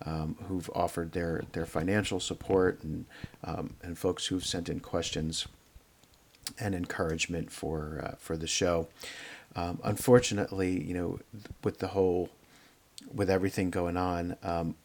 Um, 0.05 0.37
who've 0.47 0.69
offered 0.73 1.11
their, 1.11 1.43
their 1.51 1.65
financial 1.65 2.21
support 2.21 2.81
and 2.83 3.05
um, 3.43 3.75
and 3.83 3.97
folks 3.97 4.27
who've 4.27 4.45
sent 4.45 4.69
in 4.69 4.79
questions 4.79 5.45
and 6.57 6.73
encouragement 6.73 7.51
for 7.51 8.01
uh, 8.01 8.15
for 8.17 8.37
the 8.37 8.47
show. 8.47 8.87
Um, 9.55 9.79
unfortunately, 9.83 10.83
you 10.83 10.93
know, 10.93 11.19
with 11.63 11.79
the 11.79 11.87
whole, 11.87 12.29
with 13.13 13.29
everything 13.29 13.69
going 13.69 13.97
on, 13.97 14.35
um, 14.43 14.75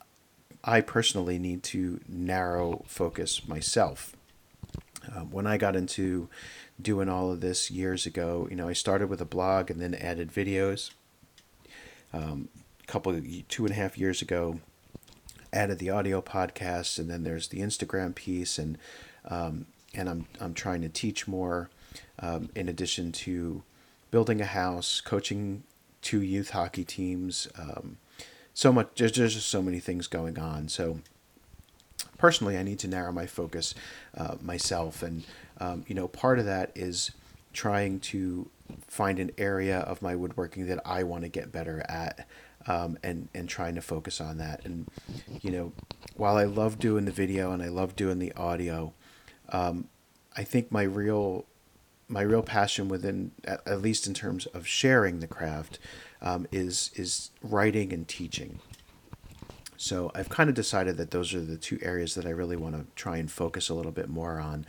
I 0.63 0.81
personally 0.81 1.39
need 1.39 1.63
to 1.65 2.01
narrow 2.09 2.85
focus 2.87 3.47
myself. 3.47 4.17
Um, 5.15 5.31
when 5.31 5.47
I 5.47 5.59
got 5.59 5.77
into 5.77 6.29
doing 6.81 7.09
all 7.09 7.31
of 7.31 7.41
this 7.41 7.71
years 7.71 8.07
ago, 8.07 8.49
you 8.51 8.57
know, 8.57 8.69
I 8.69 8.73
started 8.73 9.09
with 9.09 9.21
a 9.21 9.27
blog 9.27 9.71
and 9.71 9.81
then 9.81 9.95
added 9.95 10.33
videos. 10.33 10.91
Um, 12.13 12.49
a 12.83 12.87
couple, 12.87 13.21
two 13.49 13.65
and 13.65 13.73
a 13.73 13.77
half 13.77 13.99
years 13.99 14.23
ago, 14.23 14.61
added 15.53 15.79
the 15.79 15.91
audio 15.91 16.21
podcast, 16.21 16.99
and 16.99 17.11
then 17.11 17.23
there's 17.25 17.49
the 17.49 17.61
Instagram 17.61 18.15
piece, 18.15 18.59
and 18.59 18.79
um, 19.27 19.67
and 19.95 20.09
I'm 20.09 20.27
I'm 20.41 20.55
trying 20.55 20.83
to 20.83 20.89
teach 20.89 21.27
more, 21.27 21.71
um, 22.19 22.51
in 22.55 22.69
addition 22.69 23.13
to 23.13 23.63
building 24.15 24.41
a 24.41 24.47
house, 24.63 25.01
coaching 25.01 25.65
two 26.01 26.23
youth 26.23 26.51
hockey 26.51 26.85
teams. 26.85 27.49
Um, 27.59 27.97
so 28.53 28.73
much, 28.73 28.89
there's, 28.97 29.11
just 29.11 29.49
so 29.49 29.61
many 29.61 29.81
things 29.81 30.07
going 30.07 30.39
on. 30.39 30.69
So 30.69 31.01
personally, 32.17 32.57
I 32.57 32.63
need 32.63 32.79
to 32.79 32.89
narrow 32.89 33.11
my 33.11 33.27
focus 33.27 33.75
uh, 34.17 34.37
myself, 34.41 35.03
and 35.03 35.25
um, 35.59 35.85
you 35.89 35.97
know, 35.97 36.07
part 36.07 36.39
of 36.39 36.45
that 36.45 36.71
is 36.77 37.11
trying 37.53 37.99
to 38.01 38.49
find 38.87 39.19
an 39.19 39.33
area 39.37 39.81
of 39.81 40.01
my 40.01 40.15
woodworking 40.15 40.69
that 40.69 40.81
I 40.85 41.03
want 41.03 41.23
to 41.25 41.29
get 41.29 41.51
better 41.51 41.85
at. 41.89 42.27
um, 42.67 42.99
and 43.03 43.29
and 43.35 43.49
trying 43.49 43.75
to 43.75 43.81
focus 43.81 44.21
on 44.21 44.39
that. 44.39 44.65
And 44.65 44.89
you 45.43 45.51
know, 45.51 45.73
while 46.17 46.37
I 46.37 46.45
love 46.45 46.79
doing 46.79 47.05
the 47.05 47.13
video 47.13 47.53
and 47.53 47.63
I 47.63 47.69
love 47.69 47.97
doing 47.97 48.19
the 48.19 48.33
audio, 48.35 48.93
um, 49.51 49.89
I 50.37 50.45
think 50.45 50.73
my 50.73 50.83
real 50.83 51.47
my 52.09 52.23
real 52.23 52.43
passion 52.43 52.89
within 52.89 53.33
at, 53.45 53.67
at 53.67 53.83
least 53.83 54.07
in 54.07 54.15
terms 54.15 54.47
of 54.47 54.67
sharing 54.67 55.21
the 55.21 55.27
craft 55.27 55.79
um, 56.21 56.47
is 56.53 56.91
is 56.95 57.31
writing 57.43 57.93
and 57.93 58.09
teaching. 58.09 58.61
So 59.77 60.11
I've 60.15 60.29
kind 60.29 60.49
of 60.49 60.55
decided 60.55 60.97
that 60.97 61.11
those 61.11 61.35
are 61.35 61.41
the 61.41 61.57
two 61.57 61.79
areas 61.83 62.15
that 62.15 62.27
I 62.27 62.31
really 62.31 62.57
want 62.57 62.75
to 62.77 62.87
try 62.95 63.17
and 63.17 63.31
focus 63.31 63.69
a 63.69 63.75
little 63.75 63.93
bit 63.93 64.09
more 64.09 64.39
on. 64.39 64.67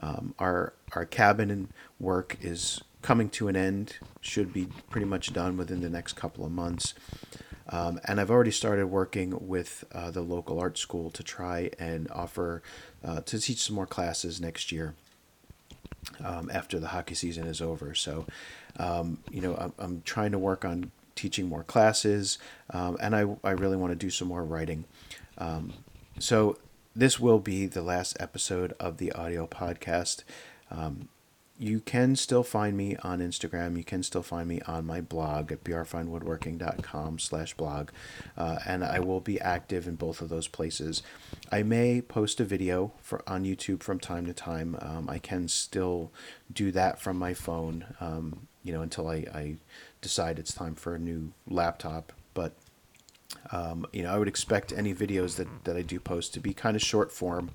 Um, 0.00 0.34
our 0.38 0.74
our 0.92 1.04
cabin 1.04 1.68
work 1.98 2.36
is 2.40 2.80
coming 3.00 3.28
to 3.30 3.48
an 3.48 3.56
end, 3.56 3.96
should 4.20 4.52
be 4.52 4.66
pretty 4.90 5.06
much 5.06 5.32
done 5.32 5.56
within 5.56 5.80
the 5.80 5.88
next 5.90 6.14
couple 6.14 6.44
of 6.44 6.52
months. 6.52 6.94
Um, 7.70 8.00
and 8.06 8.18
I've 8.18 8.30
already 8.30 8.50
started 8.50 8.86
working 8.86 9.46
with 9.46 9.84
uh, 9.92 10.10
the 10.10 10.22
local 10.22 10.58
art 10.58 10.78
school 10.78 11.10
to 11.10 11.22
try 11.22 11.70
and 11.78 12.10
offer 12.10 12.62
uh, 13.04 13.20
to 13.20 13.38
teach 13.38 13.62
some 13.62 13.76
more 13.76 13.86
classes 13.86 14.40
next 14.40 14.72
year 14.72 14.94
um, 16.24 16.50
after 16.52 16.78
the 16.78 16.88
hockey 16.88 17.14
season 17.14 17.46
is 17.46 17.60
over. 17.60 17.94
So, 17.94 18.26
um, 18.78 19.18
you 19.30 19.40
know, 19.40 19.54
I'm, 19.56 19.72
I'm, 19.78 20.02
trying 20.02 20.32
to 20.32 20.38
work 20.38 20.64
on 20.64 20.90
teaching 21.14 21.48
more 21.48 21.64
classes, 21.64 22.38
um, 22.70 22.96
and 23.00 23.14
I, 23.14 23.26
I 23.42 23.50
really 23.52 23.76
want 23.76 23.92
to 23.92 23.96
do 23.96 24.10
some 24.10 24.28
more 24.28 24.44
writing. 24.44 24.84
Um, 25.36 25.72
so, 26.18 26.58
this 26.96 27.20
will 27.20 27.38
be 27.38 27.66
the 27.66 27.82
last 27.82 28.16
episode 28.18 28.74
of 28.80 28.98
the 28.98 29.12
audio 29.12 29.46
podcast. 29.46 30.24
Um, 30.70 31.08
you 31.58 31.80
can 31.80 32.14
still 32.14 32.44
find 32.44 32.76
me 32.76 32.94
on 33.02 33.18
Instagram. 33.18 33.76
You 33.76 33.82
can 33.82 34.04
still 34.04 34.22
find 34.22 34.48
me 34.48 34.60
on 34.62 34.86
my 34.86 35.00
blog 35.00 35.50
at 35.50 35.64
brfinewoodworking.com 35.64 37.18
slash 37.18 37.54
blog. 37.54 37.90
Uh, 38.36 38.58
and 38.64 38.84
I 38.84 39.00
will 39.00 39.20
be 39.20 39.40
active 39.40 39.88
in 39.88 39.96
both 39.96 40.20
of 40.20 40.28
those 40.28 40.46
places. 40.46 41.02
I 41.50 41.64
may 41.64 42.00
post 42.00 42.38
a 42.38 42.44
video 42.44 42.92
for 43.02 43.28
on 43.28 43.44
YouTube 43.44 43.82
from 43.82 43.98
time 43.98 44.24
to 44.26 44.32
time. 44.32 44.78
Um, 44.80 45.08
I 45.08 45.18
can 45.18 45.48
still 45.48 46.12
do 46.52 46.70
that 46.72 47.00
from 47.00 47.18
my 47.18 47.34
phone, 47.34 47.86
um, 48.00 48.46
you 48.62 48.72
know, 48.72 48.82
until 48.82 49.08
I, 49.08 49.24
I 49.34 49.56
decide 50.00 50.38
it's 50.38 50.54
time 50.54 50.76
for 50.76 50.94
a 50.94 50.98
new 50.98 51.32
laptop. 51.48 52.12
But 52.34 52.52
um, 53.50 53.84
you 53.92 54.04
know, 54.04 54.14
I 54.14 54.18
would 54.18 54.28
expect 54.28 54.72
any 54.72 54.94
videos 54.94 55.36
that, 55.36 55.48
that 55.64 55.76
I 55.76 55.82
do 55.82 55.98
post 55.98 56.34
to 56.34 56.40
be 56.40 56.54
kind 56.54 56.76
of 56.76 56.82
short 56.82 57.10
form, 57.10 57.50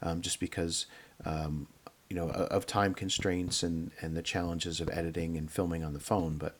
um, 0.00 0.20
just 0.20 0.40
because 0.40 0.86
um, 1.24 1.66
you 2.08 2.16
know 2.16 2.28
of 2.28 2.66
time 2.66 2.94
constraints 2.94 3.62
and 3.62 3.90
and 4.00 4.16
the 4.16 4.22
challenges 4.22 4.80
of 4.80 4.88
editing 4.90 5.36
and 5.36 5.50
filming 5.50 5.84
on 5.84 5.92
the 5.92 6.00
phone 6.00 6.36
but 6.36 6.56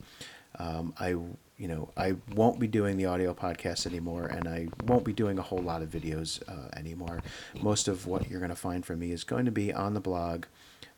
um, 0.58 0.92
i 0.98 1.08
you 1.08 1.66
know 1.66 1.90
i 1.96 2.14
won't 2.34 2.58
be 2.58 2.66
doing 2.66 2.96
the 2.96 3.06
audio 3.06 3.32
podcast 3.34 3.86
anymore 3.86 4.26
and 4.26 4.46
i 4.46 4.68
won't 4.84 5.04
be 5.04 5.12
doing 5.12 5.38
a 5.38 5.42
whole 5.42 5.58
lot 5.60 5.82
of 5.82 5.88
videos 5.90 6.42
uh, 6.48 6.68
anymore. 6.76 7.20
Most 7.60 7.88
of 7.88 8.06
what 8.06 8.28
you're 8.30 8.40
going 8.40 8.50
to 8.50 8.56
find 8.56 8.84
from 8.84 8.98
me 8.98 9.10
is 9.10 9.24
going 9.24 9.44
to 9.46 9.50
be 9.50 9.72
on 9.72 9.94
the 9.94 10.00
blog 10.00 10.44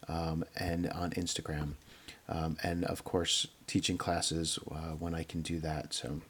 um, 0.08 0.44
and 0.56 0.88
on 0.90 1.10
instagram 1.10 1.72
um, 2.28 2.56
and 2.62 2.84
of 2.84 3.04
course 3.04 3.46
teaching 3.66 3.96
classes 3.98 4.58
uh, 4.70 4.94
when 4.98 5.14
i 5.14 5.22
can 5.22 5.42
do 5.42 5.58
that 5.60 5.94
so. 5.94 6.20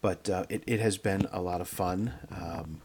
But 0.00 0.28
uh, 0.28 0.44
it, 0.48 0.64
it 0.66 0.80
has 0.80 0.98
been 0.98 1.28
a 1.32 1.40
lot 1.40 1.60
of 1.60 1.68
fun 1.68 2.14
um, 2.30 2.80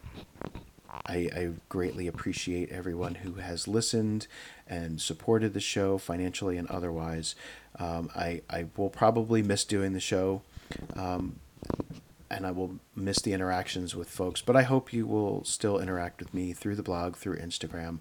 I, 1.08 1.16
I, 1.34 1.50
greatly 1.68 2.06
appreciate 2.06 2.70
everyone 2.70 3.16
who 3.16 3.34
has 3.34 3.66
listened 3.66 4.26
and 4.66 5.00
supported 5.00 5.54
the 5.54 5.60
show 5.60 5.98
financially 5.98 6.58
and 6.58 6.68
otherwise. 6.68 7.34
Um, 7.78 8.10
I, 8.14 8.42
I 8.50 8.66
will 8.76 8.90
probably 8.90 9.42
miss 9.42 9.64
doing 9.64 9.94
the 9.94 10.00
show 10.00 10.42
um, 10.94 11.36
and 12.30 12.46
I 12.46 12.50
will 12.50 12.78
miss 12.94 13.20
the 13.20 13.32
interactions 13.32 13.96
with 13.96 14.10
folks, 14.10 14.42
but 14.42 14.54
I 14.54 14.62
hope 14.62 14.92
you 14.92 15.06
will 15.06 15.44
still 15.44 15.78
interact 15.78 16.20
with 16.20 16.34
me 16.34 16.52
through 16.52 16.76
the 16.76 16.82
blog, 16.82 17.16
through 17.16 17.38
Instagram. 17.38 18.00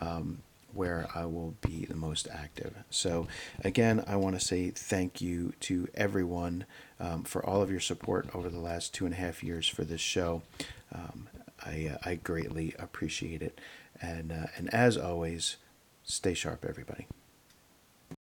Um, 0.00 0.42
where 0.74 1.08
I 1.14 1.24
will 1.24 1.54
be 1.62 1.86
the 1.86 1.96
most 1.96 2.28
active. 2.32 2.74
So, 2.90 3.26
again, 3.64 4.04
I 4.06 4.16
want 4.16 4.38
to 4.38 4.44
say 4.44 4.70
thank 4.70 5.20
you 5.20 5.54
to 5.60 5.88
everyone 5.94 6.66
um, 7.00 7.24
for 7.24 7.44
all 7.44 7.62
of 7.62 7.70
your 7.70 7.80
support 7.80 8.28
over 8.34 8.48
the 8.48 8.60
last 8.60 8.92
two 8.92 9.06
and 9.06 9.14
a 9.14 9.16
half 9.16 9.42
years 9.42 9.66
for 9.66 9.82
this 9.82 10.00
show. 10.00 10.42
Um, 10.94 11.28
I, 11.68 11.92
uh, 11.94 11.98
I 12.10 12.14
greatly 12.16 12.74
appreciate 12.78 13.42
it. 13.42 13.60
And, 14.00 14.32
uh, 14.32 14.46
and 14.56 14.72
as 14.72 14.96
always, 14.96 15.56
stay 16.04 16.34
sharp, 16.34 16.64
everybody. 16.66 17.06